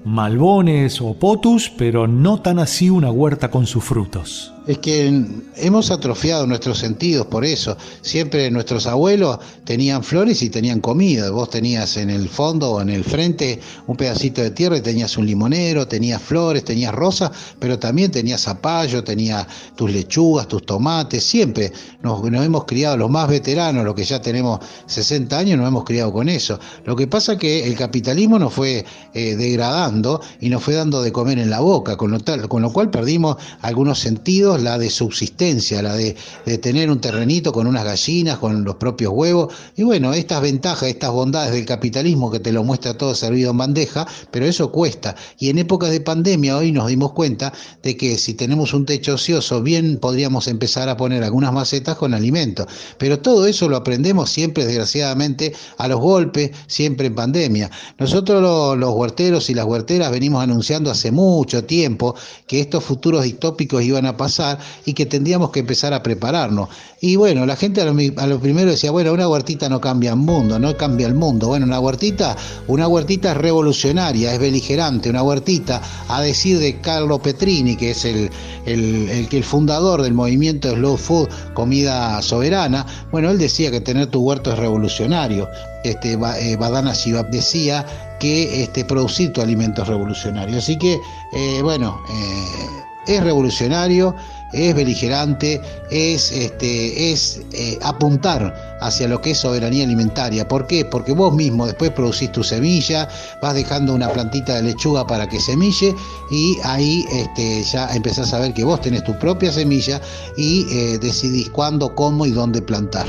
malbones 0.03 0.99
o 0.99 1.13
potus, 1.13 1.69
pero 1.69 2.05
no 2.05 2.41
tan 2.41 2.59
así 2.59 2.89
una 2.89 3.11
huerta 3.11 3.49
con 3.49 3.65
sus 3.65 3.85
frutos? 3.85 4.53
Es 4.69 4.77
que 4.77 5.25
hemos 5.55 5.89
atrofiado 5.89 6.45
nuestros 6.45 6.77
sentidos 6.77 7.25
por 7.25 7.43
eso. 7.43 7.75
Siempre 8.01 8.51
nuestros 8.51 8.85
abuelos 8.85 9.39
tenían 9.63 10.03
flores 10.03 10.43
y 10.43 10.51
tenían 10.51 10.79
comida. 10.79 11.31
Vos 11.31 11.49
tenías 11.49 11.97
en 11.97 12.11
el 12.11 12.29
fondo 12.29 12.73
o 12.73 12.79
en 12.79 12.91
el 12.91 13.03
frente 13.03 13.59
un 13.87 13.97
pedacito 13.97 14.43
de 14.43 14.51
tierra 14.51 14.77
y 14.77 14.81
tenías 14.81 15.17
un 15.17 15.25
limonero, 15.25 15.87
tenías 15.87 16.21
flores, 16.21 16.63
tenías 16.63 16.93
rosas, 16.93 17.31
pero 17.57 17.79
también 17.79 18.11
tenías 18.11 18.43
zapallo, 18.43 19.03
tenías 19.03 19.47
tus 19.75 19.91
lechugas, 19.91 20.47
tus 20.47 20.63
tomates. 20.63 21.23
Siempre 21.23 21.73
nos, 22.03 22.23
hemos 22.23 22.65
criado, 22.65 22.95
los 22.95 23.09
más 23.09 23.27
veteranos, 23.27 23.83
los 23.83 23.95
que 23.95 24.03
ya 24.03 24.21
tenemos 24.21 24.59
60 24.85 25.35
años, 25.35 25.57
nos 25.57 25.67
hemos 25.67 25.83
criado 25.83 26.13
con 26.13 26.29
eso. 26.29 26.59
Lo 26.85 26.95
que 26.95 27.07
pasa 27.07 27.33
es 27.33 27.39
que 27.39 27.65
el 27.65 27.75
capitalismo 27.75 28.37
nos 28.37 28.53
fue 28.53 28.85
eh, 29.15 29.35
degradando 29.35 30.21
y 30.39 30.49
nos 30.49 30.63
fue 30.63 30.75
dando 30.75 31.01
de 31.01 31.11
comer 31.11 31.39
en 31.39 31.49
la 31.49 31.59
boca, 31.59 31.97
con 31.97 32.11
lo, 32.11 32.19
tal, 32.19 32.47
con 32.47 32.61
lo 32.61 32.71
cual 32.71 32.91
perdimos 32.91 33.37
algunos 33.63 33.97
sentidos 33.97 34.58
la 34.59 34.77
de 34.77 34.89
subsistencia, 34.89 35.81
la 35.81 35.95
de, 35.95 36.15
tener 36.61 36.89
un 36.89 36.99
terrenito 36.99 37.51
con 37.51 37.67
unas 37.67 37.83
gallinas, 37.83 38.37
con 38.39 38.63
los 38.63 38.75
propios 38.75 39.13
huevos. 39.13 39.53
Y 39.75 39.83
bueno, 39.83 40.13
estas 40.13 40.41
ventajas, 40.41 40.89
estas 40.89 41.11
bondades 41.11 41.53
del 41.53 41.65
capitalismo 41.65 42.31
que 42.31 42.39
te 42.39 42.51
lo 42.51 42.63
muestra 42.63 42.95
todo 42.95 43.15
servido 43.15 43.51
en 43.51 43.57
bandeja, 43.57 44.07
pero 44.31 44.45
eso 44.45 44.71
cuesta. 44.71 45.15
Y 45.37 45.49
en 45.49 45.59
épocas 45.59 45.91
de 45.91 46.01
pandemia 46.01 46.57
hoy 46.57 46.71
nos 46.71 46.87
dimos 46.87 47.13
cuenta 47.13 47.53
de 47.83 47.95
que 47.95 48.17
si 48.17 48.33
tenemos 48.33 48.73
un 48.73 48.85
techo 48.85 49.15
ocioso, 49.15 49.61
bien 49.61 49.97
podríamos 49.97 50.47
empezar 50.47 50.89
a 50.89 50.97
poner 50.97 51.23
algunas 51.23 51.53
macetas 51.53 51.95
con 51.95 52.13
alimentos. 52.13 52.67
Pero 52.97 53.19
todo 53.19 53.47
eso 53.47 53.69
lo 53.69 53.77
aprendemos 53.77 54.29
siempre, 54.29 54.65
desgraciadamente, 54.65 55.53
a 55.77 55.87
los 55.87 55.99
golpes, 55.99 56.51
siempre 56.67 57.07
en 57.07 57.15
pandemia. 57.15 57.71
Nosotros 57.97 58.41
los, 58.41 58.77
los 58.77 58.93
huerteros 58.93 59.49
y 59.49 59.53
las 59.53 59.65
huerteras 59.65 60.11
venimos 60.11 60.43
anunciando 60.43 60.91
hace 60.91 61.11
mucho 61.11 61.63
tiempo 61.63 62.15
que 62.47 62.59
estos 62.59 62.83
futuros 62.83 63.23
distópicos 63.23 63.83
iban 63.83 64.05
a 64.05 64.17
pasar 64.17 64.48
y 64.85 64.93
que 64.93 65.05
tendríamos 65.05 65.51
que 65.51 65.59
empezar 65.59 65.93
a 65.93 66.01
prepararnos. 66.01 66.69
Y 67.01 67.15
bueno, 67.15 67.45
la 67.45 67.55
gente 67.55 67.81
a 67.81 67.85
lo, 67.85 68.39
primero 68.39 68.71
decía, 68.71 68.91
bueno, 68.91 69.13
una 69.13 69.27
huertita 69.27 69.69
no 69.69 69.79
cambia 69.79 70.11
el 70.11 70.17
mundo, 70.17 70.59
no 70.59 70.75
cambia 70.75 71.07
el 71.07 71.13
mundo. 71.13 71.47
Bueno, 71.47 71.65
una 71.65 71.79
huertita, 71.79 72.35
una 72.67 72.87
huertita 72.87 73.31
es 73.31 73.37
revolucionaria, 73.37 74.33
es 74.33 74.39
beligerante, 74.39 75.09
una 75.09 75.23
huertita, 75.23 75.81
a 76.07 76.21
decir 76.21 76.59
de 76.59 76.81
Carlo 76.81 77.19
Petrini, 77.19 77.77
que 77.77 77.91
es 77.91 78.03
el, 78.03 78.29
el, 78.65 79.27
el, 79.31 79.43
fundador 79.43 80.01
del 80.01 80.13
movimiento 80.13 80.73
Slow 80.73 80.97
Food, 80.97 81.29
comida 81.53 82.21
soberana, 82.21 82.85
bueno, 83.11 83.29
él 83.29 83.37
decía 83.37 83.71
que 83.71 83.81
tener 83.81 84.07
tu 84.07 84.21
huerto 84.21 84.51
es 84.51 84.59
revolucionario. 84.59 85.47
Este, 85.83 86.13
eh, 86.13 86.55
Badana 86.57 86.93
Shivab 86.93 87.29
decía 87.29 87.85
que 88.19 88.63
este, 88.63 88.83
producir 88.83 89.31
tu 89.31 89.41
alimento 89.41 89.83
es 89.83 89.87
revolucionario. 89.87 90.57
Así 90.57 90.77
que, 90.77 90.99
eh, 91.33 91.61
bueno, 91.63 92.01
eh, 92.09 93.15
es 93.15 93.23
revolucionario, 93.23 94.15
es 94.53 94.75
beligerante, 94.75 95.61
es, 95.91 96.31
este, 96.31 97.11
es 97.11 97.41
eh, 97.53 97.77
apuntar 97.81 98.77
hacia 98.81 99.07
lo 99.07 99.21
que 99.21 99.31
es 99.31 99.37
soberanía 99.37 99.83
alimentaria. 99.83 100.47
¿Por 100.47 100.67
qué? 100.67 100.85
Porque 100.85 101.11
vos 101.11 101.33
mismo 101.33 101.65
después 101.65 101.91
producís 101.91 102.31
tu 102.31 102.43
semilla, 102.43 103.07
vas 103.41 103.53
dejando 103.53 103.93
una 103.93 104.09
plantita 104.09 104.55
de 104.55 104.63
lechuga 104.63 105.05
para 105.05 105.27
que 105.27 105.39
semille 105.39 105.95
y 106.31 106.57
ahí 106.63 107.05
este, 107.11 107.63
ya 107.63 107.93
empezás 107.93 108.33
a 108.33 108.39
ver 108.39 108.53
que 108.53 108.63
vos 108.63 108.81
tenés 108.81 109.03
tu 109.03 109.17
propia 109.19 109.51
semilla 109.51 110.01
y 110.37 110.65
eh, 110.71 110.97
decidís 110.99 111.49
cuándo, 111.49 111.93
cómo 111.95 112.25
y 112.25 112.31
dónde 112.31 112.61
plantar. 112.61 113.07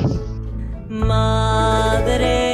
Madre 0.88 2.49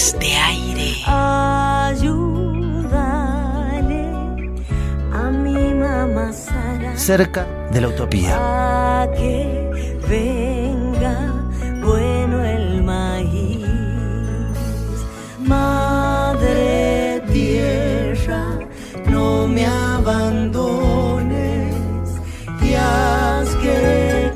De 0.00 0.34
aire. 0.34 0.94
Ayúdale 1.06 2.00
a 5.12 5.30
mi 5.30 5.74
mamá 5.74 6.32
Sara. 6.32 6.96
Cerca 6.96 7.46
de 7.70 7.82
la 7.82 7.88
utopía. 7.88 8.34
A 9.02 9.06
que 9.12 9.98
venga 10.08 11.34
bueno 11.84 12.42
el 12.42 12.82
maíz. 12.82 13.66
Madre 15.38 17.22
tierra, 17.30 18.58
no 19.06 19.46
me 19.46 19.66
abandones 19.66 20.96
y 22.62 22.74
haz 22.74 23.54
que 23.56 24.29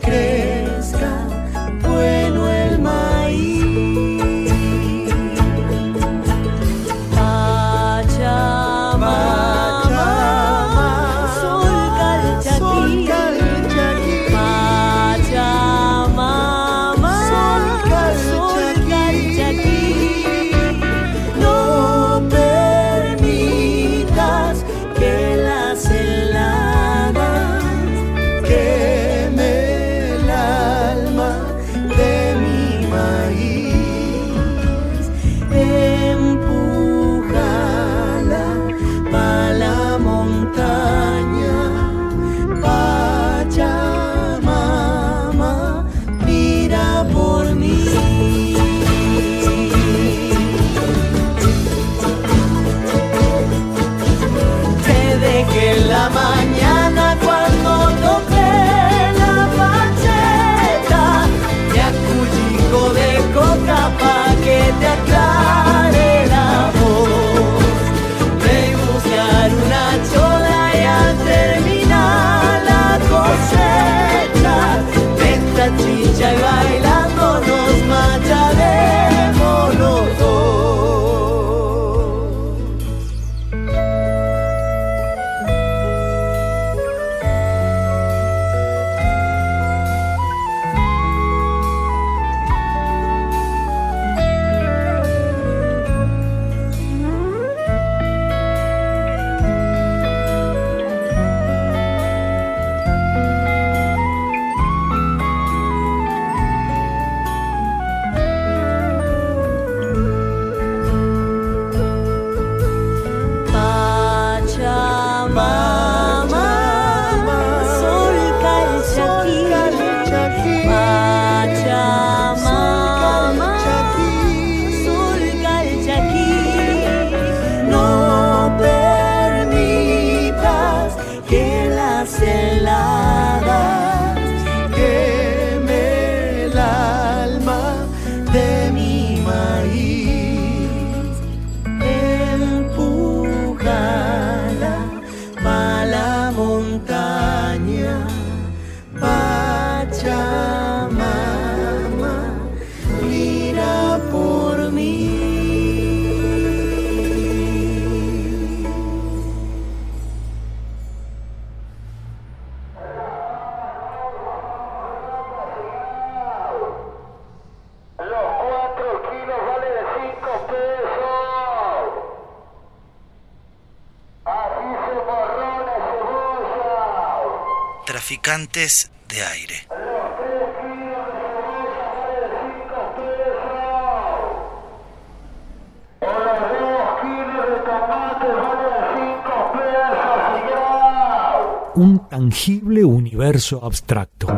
Un 192.25 192.31
tangible 192.31 192.83
universo 192.83 193.63
abstracto. 193.63 194.29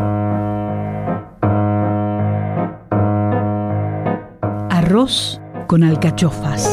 Arroz 4.71 5.41
con 5.69 5.85
alcachofas. 5.85 6.69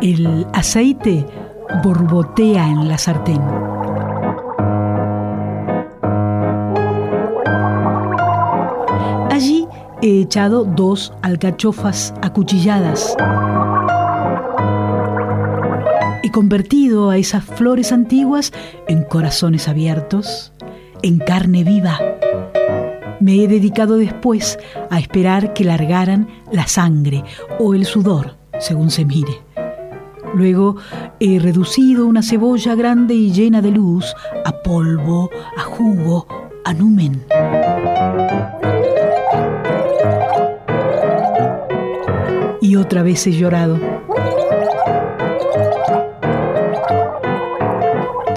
El 0.00 0.46
aceite 0.52 1.26
borbotea 1.82 2.68
en 2.68 2.86
la 2.86 2.98
sartén. 2.98 3.42
Allí 9.32 9.66
he 10.02 10.20
echado 10.20 10.64
dos 10.64 11.12
alcachofas 11.22 12.14
acuchilladas. 12.22 13.16
He 16.28 16.30
convertido 16.30 17.08
a 17.08 17.16
esas 17.16 17.42
flores 17.42 17.90
antiguas 17.90 18.52
en 18.86 19.02
corazones 19.02 19.66
abiertos, 19.66 20.52
en 21.00 21.20
carne 21.20 21.64
viva. 21.64 21.98
Me 23.18 23.42
he 23.42 23.48
dedicado 23.48 23.96
después 23.96 24.58
a 24.90 24.98
esperar 24.98 25.54
que 25.54 25.64
largaran 25.64 26.28
la 26.52 26.66
sangre 26.66 27.24
o 27.58 27.72
el 27.72 27.86
sudor, 27.86 28.36
según 28.60 28.90
se 28.90 29.06
mire. 29.06 29.40
Luego 30.34 30.76
he 31.18 31.38
reducido 31.38 32.04
una 32.04 32.22
cebolla 32.22 32.74
grande 32.74 33.14
y 33.14 33.32
llena 33.32 33.62
de 33.62 33.70
luz 33.70 34.04
a 34.44 34.52
polvo, 34.60 35.30
a 35.56 35.62
jugo, 35.62 36.28
a 36.62 36.74
numen. 36.74 37.24
Y 42.60 42.76
otra 42.76 43.02
vez 43.02 43.26
he 43.26 43.32
llorado. 43.32 43.97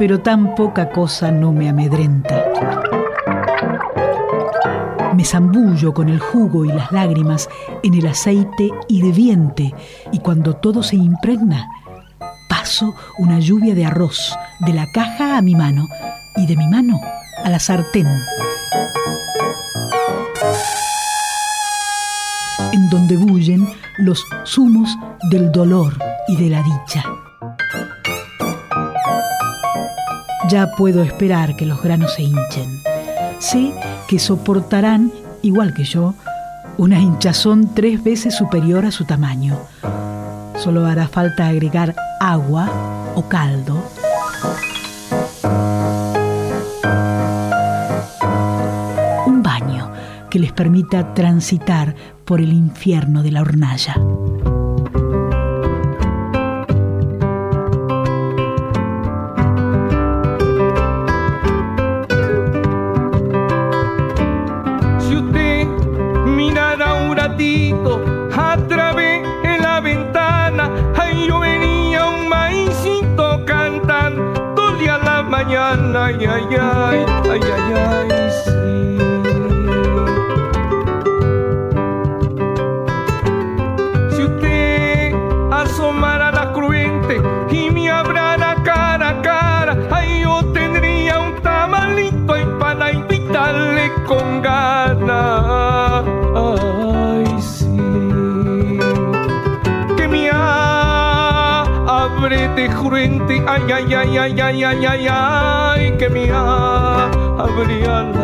Pero 0.02 0.20
tan 0.20 0.56
poca 0.56 0.90
cosa 0.90 1.30
no 1.32 1.54
me 1.54 1.70
amedrenta. 1.70 2.44
Me 5.16 5.24
zambullo 5.24 5.94
con 5.94 6.10
el 6.10 6.20
jugo 6.20 6.66
y 6.66 6.70
las 6.70 6.92
lágrimas 6.92 7.48
en 7.84 7.94
el 7.94 8.08
aceite 8.08 8.72
hirviente 8.88 9.76
y 10.12 10.18
cuando 10.18 10.56
todo 10.56 10.82
se 10.82 10.96
impregna, 10.96 11.68
paso 12.50 12.96
una 13.20 13.38
lluvia 13.38 13.76
de 13.76 13.86
arroz 13.86 14.36
de 14.62 14.74
la 14.74 14.92
caja 14.92 15.38
a 15.38 15.44
mi 15.44 15.54
mano 15.54 15.86
y 16.36 16.48
de 16.48 16.58
mi 16.58 16.68
mano 16.68 17.00
a 17.44 17.50
la 17.52 17.60
sartén, 17.60 18.08
en 22.74 22.90
donde 22.90 23.18
bullen 23.18 23.70
los 24.00 24.26
zumos 24.48 24.98
del 25.30 25.52
dolor 25.52 25.94
y 26.28 26.38
de 26.38 26.50
la 26.50 26.64
dicha. 26.64 27.21
Ya 30.52 30.76
puedo 30.76 31.02
esperar 31.02 31.56
que 31.56 31.66
los 31.66 31.82
granos 31.82 32.16
se 32.16 32.24
hinchen. 32.24 32.84
Sé 33.40 33.74
que 34.10 34.20
soportarán, 34.20 35.10
igual 35.42 35.74
que 35.74 35.86
yo, 35.86 36.14
una 36.78 37.00
hinchazón 37.00 37.74
tres 37.74 38.04
veces 38.04 38.36
superior 38.36 38.86
a 38.86 38.92
su 38.92 39.06
tamaño. 39.06 39.58
Solo 40.58 40.86
hará 40.86 41.08
falta 41.08 41.48
agregar 41.48 41.96
agua 42.20 42.70
o 43.16 43.30
caldo. 43.30 43.82
Un 49.26 49.42
baño 49.42 49.90
que 50.30 50.40
les 50.40 50.52
permita 50.52 51.14
transitar 51.14 51.96
por 52.26 52.42
el 52.42 52.52
infierno 52.52 53.24
de 53.24 53.32
la 53.32 53.40
hornalla. 53.40 53.96
Abre 102.62 102.68
de 102.68 102.76
frente, 102.76 103.44
ay, 103.48 103.72
ay, 103.72 103.94
ay, 103.94 104.18
ay, 104.18 104.42
ay, 104.42 104.64
ay, 104.64 104.86
ay, 104.86 105.08
ay, 105.10 105.98
que 105.98 106.10
me 106.10 106.30
abría 106.32 108.21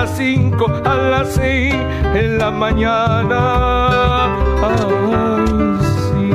las 0.00 0.16
cinco, 0.16 0.70
a 0.84 0.94
las 0.94 1.34
seis 1.34 1.74
en 2.14 2.38
la 2.38 2.52
mañana. 2.52 4.26
Ay, 4.62 5.48
sí. 6.04 6.30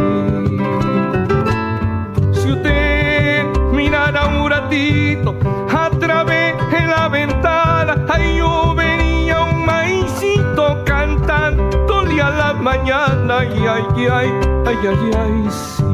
Si 2.34 2.52
usted 2.52 3.46
mirara 3.72 4.26
un 4.26 4.50
ratito 4.52 5.34
a 5.74 5.90
través 5.92 6.56
de 6.72 6.88
la 6.88 7.08
ventana, 7.08 8.06
ahí 8.10 8.38
yo 8.38 8.76
venía 8.76 9.40
un 9.44 9.66
maicito 9.66 10.84
cantando 10.84 12.00
a 12.22 12.30
la 12.30 12.54
mañana. 12.54 13.38
Ay, 13.40 13.66
ay, 13.76 13.86
ay, 14.12 14.30
ay, 14.68 14.78
ay, 14.92 15.12
ay, 15.24 15.48
sí. 15.50 15.86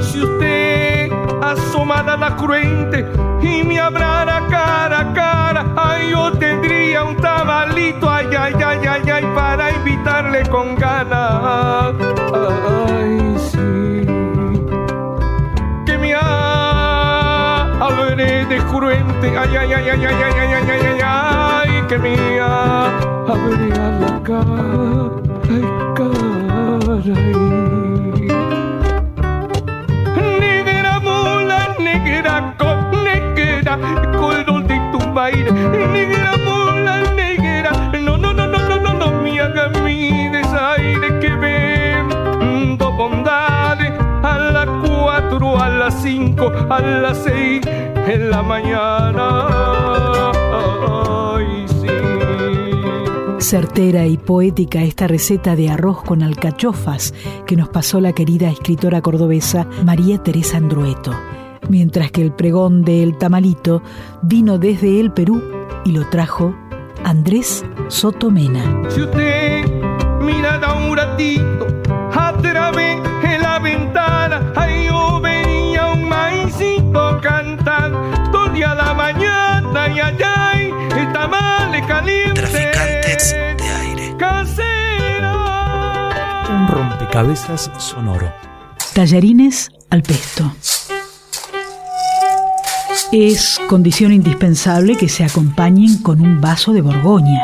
Si 0.00 0.22
usted 0.22 1.12
asomara 1.40 2.16
la 2.16 2.34
cruente 2.34 3.06
me 3.68 3.78
hablara 3.78 4.46
cara 4.48 5.00
a 5.00 5.12
cara, 5.12 5.66
ay, 5.76 6.10
yo 6.10 6.32
tendría 6.32 7.04
un 7.04 7.16
tabalito, 7.16 8.10
ay, 8.10 8.26
ay, 8.34 8.54
ay, 8.54 8.86
ay, 8.86 9.10
ay, 9.10 9.24
para 9.34 9.70
invitarle 9.70 10.42
con 10.48 10.74
ganas. 10.74 11.94
Ay, 12.32 13.36
sí. 13.50 14.06
Que 15.84 15.98
me 15.98 16.14
abre 17.84 18.46
de 18.46 18.58
cruente, 18.70 19.36
ay, 19.36 19.56
ay, 19.56 19.72
ay, 19.74 19.88
ay, 19.90 20.04
ay, 20.06 20.22
ay, 20.22 20.34
ay, 20.40 20.52
ay, 20.54 20.70
ay, 20.70 20.80
ay, 20.86 21.00
ay, 21.04 21.70
que 21.88 21.98
me 21.98 22.14
abre 22.40 23.68
a 23.74 23.88
la 24.00 24.14
cara, 24.22 25.10
ay, 25.50 25.64
caray. 25.94 27.67
Cinco, 46.02 46.52
a 46.70 46.80
las 46.80 47.18
seis 47.18 47.60
en 48.06 48.30
la 48.30 48.42
mañana. 48.42 49.46
Ay, 51.34 51.66
sí. 51.68 51.86
Certera 53.38 54.06
y 54.06 54.16
poética 54.16 54.82
esta 54.82 55.06
receta 55.06 55.56
de 55.56 55.70
arroz 55.70 56.02
con 56.02 56.22
alcachofas 56.22 57.14
que 57.46 57.56
nos 57.56 57.68
pasó 57.68 58.00
la 58.00 58.12
querida 58.12 58.50
escritora 58.50 59.00
cordobesa 59.00 59.66
María 59.84 60.18
Teresa 60.18 60.56
Andrueto, 60.58 61.12
mientras 61.68 62.10
que 62.10 62.22
el 62.22 62.32
pregón 62.32 62.82
de 62.82 63.02
El 63.02 63.16
Tamalito 63.16 63.82
vino 64.22 64.58
desde 64.58 65.00
el 65.00 65.12
Perú 65.12 65.42
y 65.84 65.92
lo 65.92 66.08
trajo 66.10 66.54
Andrés 67.04 67.64
Sotomena. 67.88 68.82
Si 68.90 69.02
usted 69.02 69.64
mira 70.20 70.60
un 70.74 70.96
ratito 70.96 71.66
a 72.14 72.32
través 72.42 72.87
rompecabezas 87.18 87.70
sonoro. 87.78 88.32
Tallarines 88.94 89.70
al 89.90 90.02
pesto. 90.02 90.52
Es 93.10 93.58
condición 93.68 94.12
indispensable 94.12 94.96
que 94.96 95.08
se 95.08 95.24
acompañen 95.24 96.02
con 96.02 96.20
un 96.20 96.40
vaso 96.40 96.72
de 96.72 96.82
Borgoña. 96.82 97.42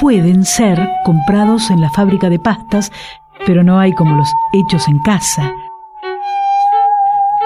Pueden 0.00 0.44
ser 0.44 0.88
comprados 1.04 1.70
en 1.70 1.80
la 1.80 1.90
fábrica 1.90 2.28
de 2.28 2.38
pastas, 2.38 2.90
pero 3.46 3.62
no 3.62 3.78
hay 3.78 3.92
como 3.92 4.16
los 4.16 4.28
hechos 4.52 4.88
en 4.88 4.98
casa. 5.00 5.52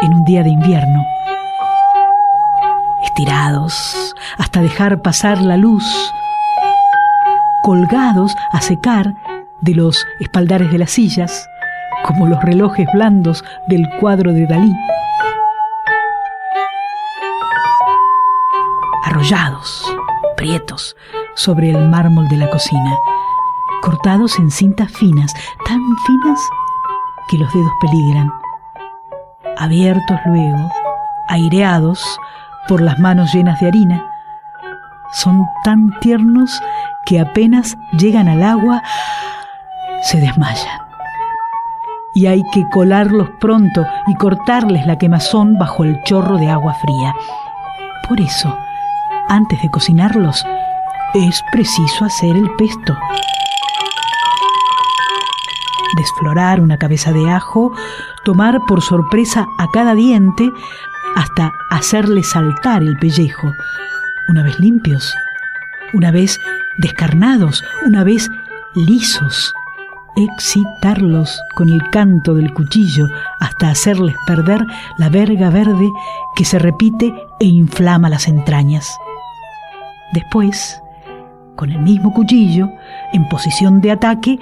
En 0.01 0.15
un 0.15 0.25
día 0.25 0.43
de 0.43 0.51
invierno. 0.51 1.05
Estirados 3.05 4.15
hasta 4.39 4.63
dejar 4.63 5.03
pasar 5.03 5.43
la 5.43 5.57
luz. 5.57 5.85
Colgados 7.63 8.35
a 8.53 8.61
secar 8.63 9.15
de 9.61 9.75
los 9.75 10.07
espaldares 10.21 10.71
de 10.71 10.79
las 10.79 10.91
sillas, 10.91 11.49
como 12.05 12.27
los 12.27 12.43
relojes 12.43 12.87
blandos 12.93 13.45
del 13.69 13.89
cuadro 14.01 14.33
de 14.33 14.47
Dalí. 14.47 14.73
arrollados, 19.09 19.91
prietos, 20.37 20.95
sobre 21.35 21.71
el 21.71 21.89
mármol 21.89 22.29
de 22.29 22.37
la 22.37 22.51
cocina, 22.51 22.95
cortados 23.81 24.39
en 24.39 24.51
cintas 24.51 24.93
finas, 24.93 25.33
tan 25.65 25.81
finas 26.07 26.41
que 27.29 27.39
los 27.39 27.53
dedos 27.53 27.73
peligran, 27.81 28.31
abiertos 29.57 30.21
luego, 30.27 30.71
aireados 31.29 32.21
por 32.69 32.83
las 32.83 32.99
manos 32.99 33.33
llenas 33.33 33.59
de 33.61 33.69
harina, 33.69 34.07
son 35.13 35.47
tan 35.65 35.99
tiernos 36.01 36.61
que 37.07 37.19
apenas 37.19 37.79
llegan 37.99 38.29
al 38.29 38.43
agua, 38.43 38.83
se 40.03 40.21
desmayan. 40.21 40.81
Y 42.15 42.27
hay 42.27 42.43
que 42.53 42.69
colarlos 42.71 43.29
pronto 43.41 43.87
y 44.07 44.15
cortarles 44.15 44.87
la 44.87 44.99
quemazón 44.99 45.59
bajo 45.59 45.85
el 45.85 46.03
chorro 46.05 46.37
de 46.37 46.49
agua 46.49 46.75
fría. 46.75 47.15
Por 48.09 48.21
eso, 48.21 48.57
antes 49.29 49.61
de 49.63 49.71
cocinarlos, 49.71 50.45
es 51.15 51.43
preciso 51.53 52.05
hacer 52.05 52.37
el 52.37 52.51
pesto. 52.57 52.97
Desflorar 55.97 56.61
una 56.61 56.79
cabeza 56.79 57.13
de 57.13 57.31
ajo, 57.31 57.73
tomar 58.25 58.61
por 58.67 58.83
sorpresa 58.83 59.47
a 59.59 59.67
cada 59.73 59.95
diente 59.95 60.51
hasta 61.17 61.53
hacerle 61.71 62.23
saltar 62.23 62.83
el 62.83 62.97
pellejo. 62.99 63.53
Una 64.29 64.43
vez 64.43 64.59
limpios, 64.61 65.15
una 65.93 66.11
vez 66.11 66.39
descarnados, 66.79 67.65
una 67.87 68.05
vez 68.05 68.31
lisos. 68.75 69.55
Excitarlos 70.21 71.41
con 71.55 71.69
el 71.69 71.91
canto 71.91 72.35
del 72.35 72.53
cuchillo 72.53 73.07
hasta 73.39 73.71
hacerles 73.71 74.17
perder 74.27 74.67
la 74.97 75.11
verga 75.11 75.49
verde 75.49 75.89
que 76.35 76.45
se 76.45 76.59
repite 76.59 77.15
e 77.39 77.45
inflama 77.45 78.09
las 78.09 78.27
entrañas. 78.27 78.99
Después, 80.13 80.83
con 81.55 81.71
el 81.71 81.79
mismo 81.83 82.13
cuchillo, 82.13 82.69
en 83.13 83.29
posición 83.29 83.81
de 83.81 83.93
ataque, 83.93 84.41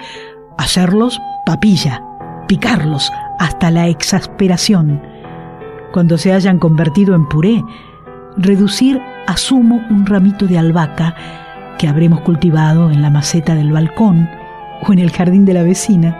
hacerlos 0.57 1.21
papilla, 1.45 2.03
picarlos 2.47 3.11
hasta 3.37 3.69
la 3.69 3.87
exasperación. 3.87 4.99
Cuando 5.93 6.17
se 6.17 6.33
hayan 6.33 6.57
convertido 6.57 7.13
en 7.13 7.29
puré, 7.29 7.63
reducir 8.35 8.99
a 9.27 9.37
zumo 9.37 9.79
un 9.91 10.07
ramito 10.07 10.47
de 10.47 10.57
albahaca 10.57 11.13
que 11.77 11.87
habremos 11.87 12.21
cultivado 12.21 12.89
en 12.89 13.03
la 13.03 13.11
maceta 13.11 13.53
del 13.53 13.71
balcón 13.71 14.27
o 14.81 14.93
en 14.93 14.99
el 14.99 15.11
jardín 15.11 15.45
de 15.45 15.53
la 15.53 15.63
vecina. 15.63 16.17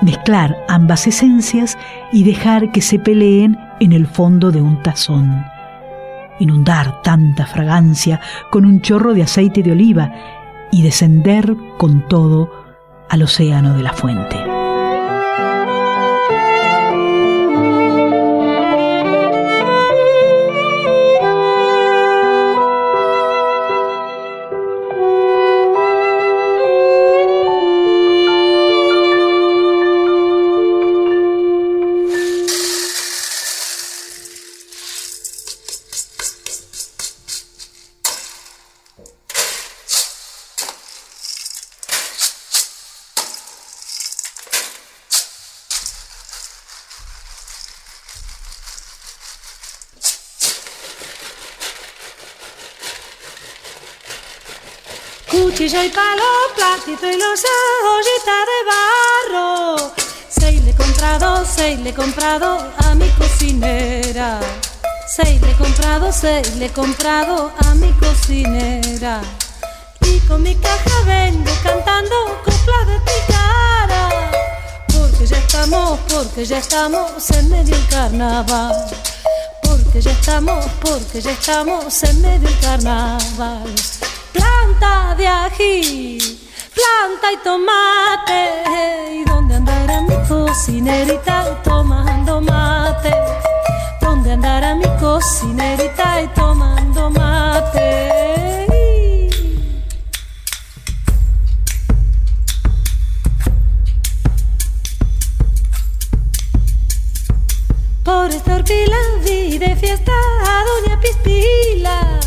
Mezclar 0.00 0.56
ambas 0.68 1.06
esencias 1.06 1.78
y 2.12 2.24
dejar 2.24 2.72
que 2.72 2.80
se 2.80 2.98
peleen 2.98 3.58
en 3.80 3.92
el 3.92 4.06
fondo 4.06 4.50
de 4.50 4.60
un 4.60 4.82
tazón 4.82 5.44
inundar 6.42 7.02
tanta 7.02 7.46
fragancia 7.46 8.20
con 8.50 8.66
un 8.66 8.80
chorro 8.80 9.14
de 9.14 9.22
aceite 9.22 9.62
de 9.62 9.72
oliva 9.72 10.12
y 10.70 10.82
descender 10.82 11.56
con 11.78 12.06
todo 12.08 12.50
al 13.08 13.22
océano 13.22 13.74
de 13.74 13.82
la 13.82 13.92
fuente. 13.92 14.61
Cuchillo 55.32 55.82
y 55.82 55.88
palo, 55.88 56.22
platito 56.54 57.06
y 57.06 57.16
los 57.16 57.40
ollita 57.96 58.38
de 58.50 58.58
barro. 58.70 59.92
Seis 60.28 60.62
le 60.62 60.70
he 60.70 60.74
comprado, 60.74 61.44
seis 61.46 61.78
le 61.80 61.90
he 61.90 61.94
comprado 61.94 62.58
a 62.76 62.94
mi 62.94 63.08
cocinera. 63.10 64.40
Seis 65.08 65.40
le 65.40 65.52
he 65.52 65.56
comprado, 65.56 66.12
seis 66.12 66.54
le 66.56 66.66
he 66.66 66.70
comprado 66.70 67.50
a 67.64 67.74
mi 67.74 67.90
cocinera. 67.94 69.22
Y 70.02 70.18
con 70.20 70.42
mi 70.42 70.54
caja 70.56 71.02
vengo 71.06 71.50
cantando 71.62 72.14
coplas 72.44 72.86
de 72.88 73.00
picara. 73.00 74.30
Porque 74.88 75.26
ya 75.26 75.38
estamos, 75.38 75.98
porque 76.10 76.44
ya 76.44 76.58
estamos 76.58 77.30
en 77.30 77.48
medio 77.48 77.74
del 77.74 77.88
carnaval. 77.88 78.86
Porque 79.62 80.02
ya 80.02 80.10
estamos, 80.10 80.66
porque 80.82 81.22
ya 81.22 81.30
estamos 81.30 82.02
en 82.02 82.20
medio 82.20 82.48
del 82.48 82.58
carnaval 82.60 83.74
de 85.16 85.26
ají, 85.26 86.18
planta 86.74 87.32
y 87.32 87.36
tomate. 87.44 88.40
¿Y 89.14 89.24
dónde 89.24 89.54
andará 89.54 90.00
mi 90.00 90.16
cocinerita 90.26 91.62
tomando 91.62 92.40
mate? 92.40 93.14
¿Dónde 94.00 94.32
andará 94.32 94.74
mi 94.74 94.86
cocinerita 94.98 96.22
y 96.22 96.28
tomando 96.28 97.10
mate? 97.10 98.66
Por 108.04 108.30
esta 108.30 108.56
horquila 108.56 108.96
vi 109.24 109.58
de 109.58 109.76
fiesta 109.76 110.12
a 110.12 110.64
Doña 110.64 111.00
Pispila 111.00 112.18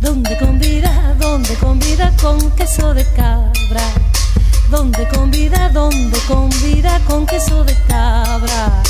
donde 0.00 0.38
convida, 0.38 1.05
donde 1.30 1.54
convida 1.56 2.12
con 2.22 2.38
queso 2.52 2.94
de 2.94 3.04
cabra. 3.14 3.86
Donde 4.70 5.08
convida, 5.08 5.68
donde 5.70 6.18
convida 6.20 7.00
con 7.08 7.26
queso 7.26 7.64
de 7.64 7.74
cabra. 7.88 8.82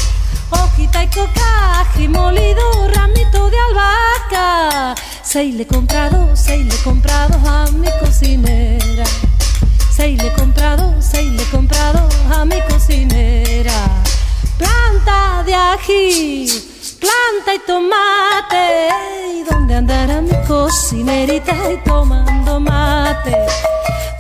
Hojita 0.51 1.05
y 1.05 1.09
cocaje 1.09 2.09
molido, 2.09 2.63
ramito 2.95 3.51
de 3.51 3.57
albahaca. 3.69 4.95
Seis 5.23 5.55
le 5.55 5.63
he 5.63 5.67
comprado, 5.67 6.37
seis 6.37 6.65
le 6.67 6.77
comprado 6.83 7.35
a 7.49 7.71
mi 7.71 7.89
cocinera. 8.01 9.07
Seis 9.91 10.23
le 10.23 10.31
comprado, 10.35 10.95
seis 11.01 11.33
le 11.33 11.45
comprado 11.45 12.07
a 12.31 12.45
mi 12.45 12.61
cocinera. 12.69 13.79
Planta 14.59 15.43
de 15.47 15.55
ají 15.55 16.47
planta 17.01 17.55
y 17.55 17.59
tomate. 17.67 19.16
¿Y 19.47 19.51
dónde 19.55 19.75
andará 19.75 20.21
mi 20.21 20.33
cocinerita 20.47 21.73
y 21.73 21.77
tomando 21.85 22.59
mate? 22.59 23.33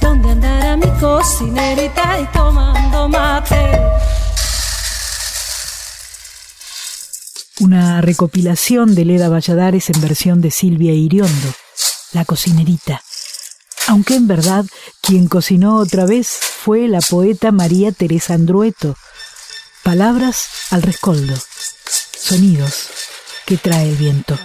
¿Dónde 0.00 0.30
andará 0.30 0.76
mi 0.76 0.88
cocinerita 1.00 2.20
y 2.20 2.26
tomando 2.26 3.08
mate? 3.08 3.72
Una 7.60 8.00
recopilación 8.02 8.94
de 8.94 9.04
Leda 9.04 9.28
Valladares 9.28 9.90
en 9.90 10.00
versión 10.00 10.40
de 10.40 10.50
Silvia 10.50 10.92
Iriondo, 10.92 11.52
La 12.12 12.24
cocinerita. 12.24 13.02
aunque 13.88 14.14
en 14.14 14.26
verdad 14.26 14.64
quien 15.00 15.28
cocinó 15.28 15.76
otra 15.76 16.06
vez 16.06 16.28
fue 16.28 16.88
la 16.88 17.00
poeta 17.00 17.52
María 17.52 17.92
Teresa 17.92 18.34
Andrueto. 18.34 18.96
Palabras 19.82 20.48
al 20.70 20.82
rescoldo, 20.82 21.34
sonidos 22.16 22.90
que 23.46 23.56
trae 23.56 23.88
el 23.88 23.96
viento. 23.96 24.36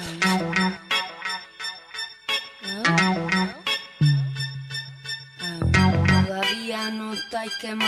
Me 7.75 7.85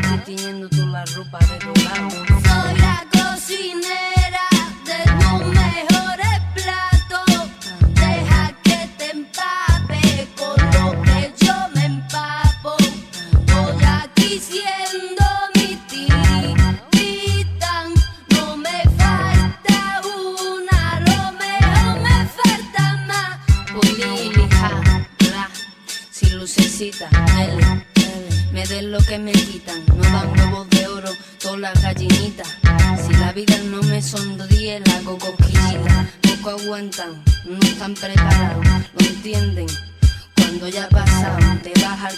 estoy 0.00 0.18
tiñendo 0.24 0.68
toda 0.68 0.86
la 0.86 1.04
ropa 1.04 1.38
de 1.38 1.58
dorado. 1.58 2.10
Soy 2.10 2.72
la 2.80 3.06
cocinera 3.12 3.97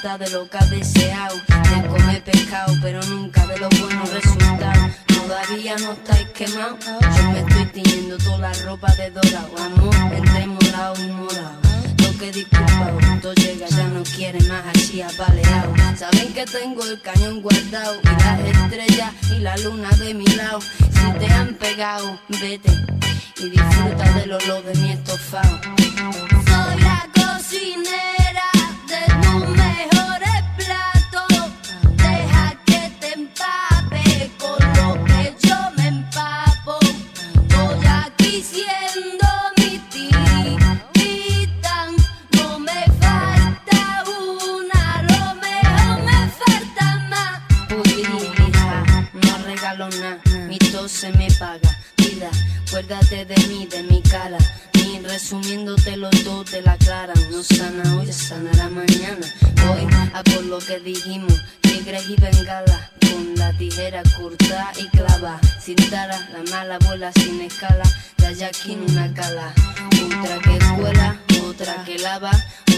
de 0.00 0.30
lo 0.30 0.48
que 0.48 0.56
has 0.56 0.70
deseado, 0.70 1.36
de 1.36 1.88
comer 1.88 2.24
pescado, 2.24 2.74
pero 2.80 3.02
nunca 3.02 3.46
de 3.46 3.58
los 3.58 3.68
buenos 3.80 4.10
resultados. 4.10 4.92
Todavía 5.08 5.76
no 5.76 5.92
estáis 5.92 6.26
quemados, 6.30 6.82
yo 6.86 7.30
me 7.30 7.40
estoy 7.40 7.66
tiñendo 7.66 8.16
toda 8.16 8.38
la 8.38 8.52
ropa 8.64 8.94
de 8.94 9.10
dorado, 9.10 9.50
amor, 9.58 9.94
entre 10.14 10.46
morado 10.46 10.94
y 11.04 11.08
morado. 11.08 11.60
Lo 11.98 12.18
que 12.18 12.32
disculpa, 12.32 12.92
punto 12.98 13.34
llega, 13.34 13.66
ya 13.68 13.88
no 13.88 14.02
quiere 14.02 14.40
más 14.48 14.64
así 14.74 15.02
apaleado. 15.02 15.74
Saben 15.94 16.32
que 16.32 16.46
tengo 16.46 16.82
el 16.82 16.98
cañón 17.02 17.42
guardado 17.42 18.00
y 18.02 18.06
las 18.06 18.40
estrellas 18.40 19.12
y 19.36 19.38
la 19.40 19.54
luna 19.58 19.90
de 19.98 20.14
mi 20.14 20.26
lado. 20.28 20.60
Si 20.62 21.18
te 21.18 21.26
han 21.26 21.54
pegado, 21.56 22.18
vete 22.40 22.72
y 23.36 23.50
disfruta 23.50 24.12
del 24.14 24.32
olor 24.32 24.64
de 24.64 24.74
mi 24.76 24.92
estofado. 24.92 25.60
Soy 26.46 26.80
la 26.80 27.06
cocinera 27.14 28.19
escala. 67.50 67.84
De 68.18 68.26
allá 68.26 68.48
aquí 68.48 68.72
en 68.72 68.82
una 68.90 69.12
cala. 69.12 69.52
Otra 70.06 70.38
que 70.38 70.58
cuela, 70.76 71.20
otra 71.48 71.84
que 71.84 71.98
lava, 71.98 72.30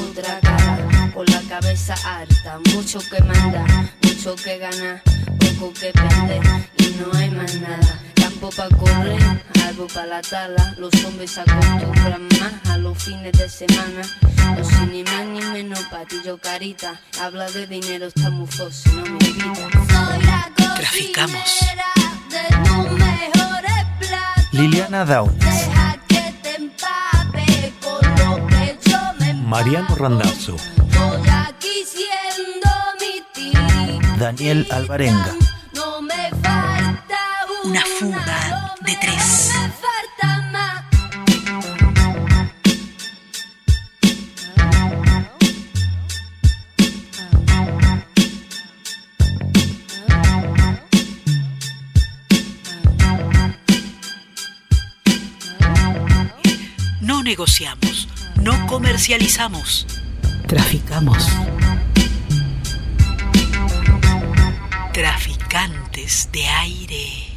otra 0.09 0.41
cara. 0.41 1.11
Con 1.15 1.27
la 1.27 1.41
cabeza 1.49 1.95
harta, 2.05 2.59
mucho 2.73 2.99
que 3.11 3.21
mandar, 3.23 3.69
mucho 4.03 4.35
que 4.37 4.59
ganar, 4.59 5.03
poco 5.39 5.73
que 5.75 5.93
perder 5.93 6.43
y 6.79 6.97
no 6.99 7.19
hay 7.19 7.31
más 7.31 7.55
nada. 7.57 8.01
Campo 8.15 8.51
pa' 8.51 8.69
correr, 8.71 9.43
algo 9.67 9.87
pa' 9.89 10.07
la 10.07 10.23
tala. 10.23 10.75
Los 10.79 10.95
hombres 11.05 11.37
acostumbran 11.37 12.29
más 12.41 12.71
a 12.71 12.79
los 12.79 13.03
fines 13.03 13.33
de 13.33 13.49
semana. 13.49 14.03
No 14.57 14.65
soy 14.65 14.87
ni 14.87 15.03
más 15.05 15.27
ni 15.27 15.41
menos 15.41 15.81
patillo 15.91 16.39
carita. 16.39 17.01
Habla 17.21 17.51
de 17.51 17.67
dinero, 17.67 18.07
está 18.07 18.31
mufoso, 18.31 18.91
no 18.93 19.03
me 19.03 19.27
invita. 19.27 19.69
Traficamos. 20.77 21.61
De 22.31 22.39
tus 22.49 22.99
mejores 22.99 23.33
platos. 23.33 23.42
Liliana 24.53 25.05
Down, 25.07 25.39
Deja 25.39 25.99
que 26.09 26.35
te 26.43 26.57
empape 26.57 27.73
con 27.81 28.03
lo 28.17 28.47
que 28.49 28.79
yo 28.85 28.99
me 29.19 29.31
empapo. 29.31 29.49
Mariano 29.49 29.95
Randazzo. 29.97 30.57
Daniel 34.19 34.67
Alvarenga. 34.71 35.35
No 35.75 36.01
me 36.03 36.31
falta 36.43 37.19
Una 37.65 37.81
fuga 37.99 38.77
de 38.83 38.97
tres. 39.01 39.42
No 57.23 57.29
negociamos, 57.29 58.09
no 58.35 58.67
comercializamos. 58.67 59.87
Traficamos. 60.49 61.25
Traficantes 64.93 66.29
de 66.33 66.49
aire. 66.49 67.29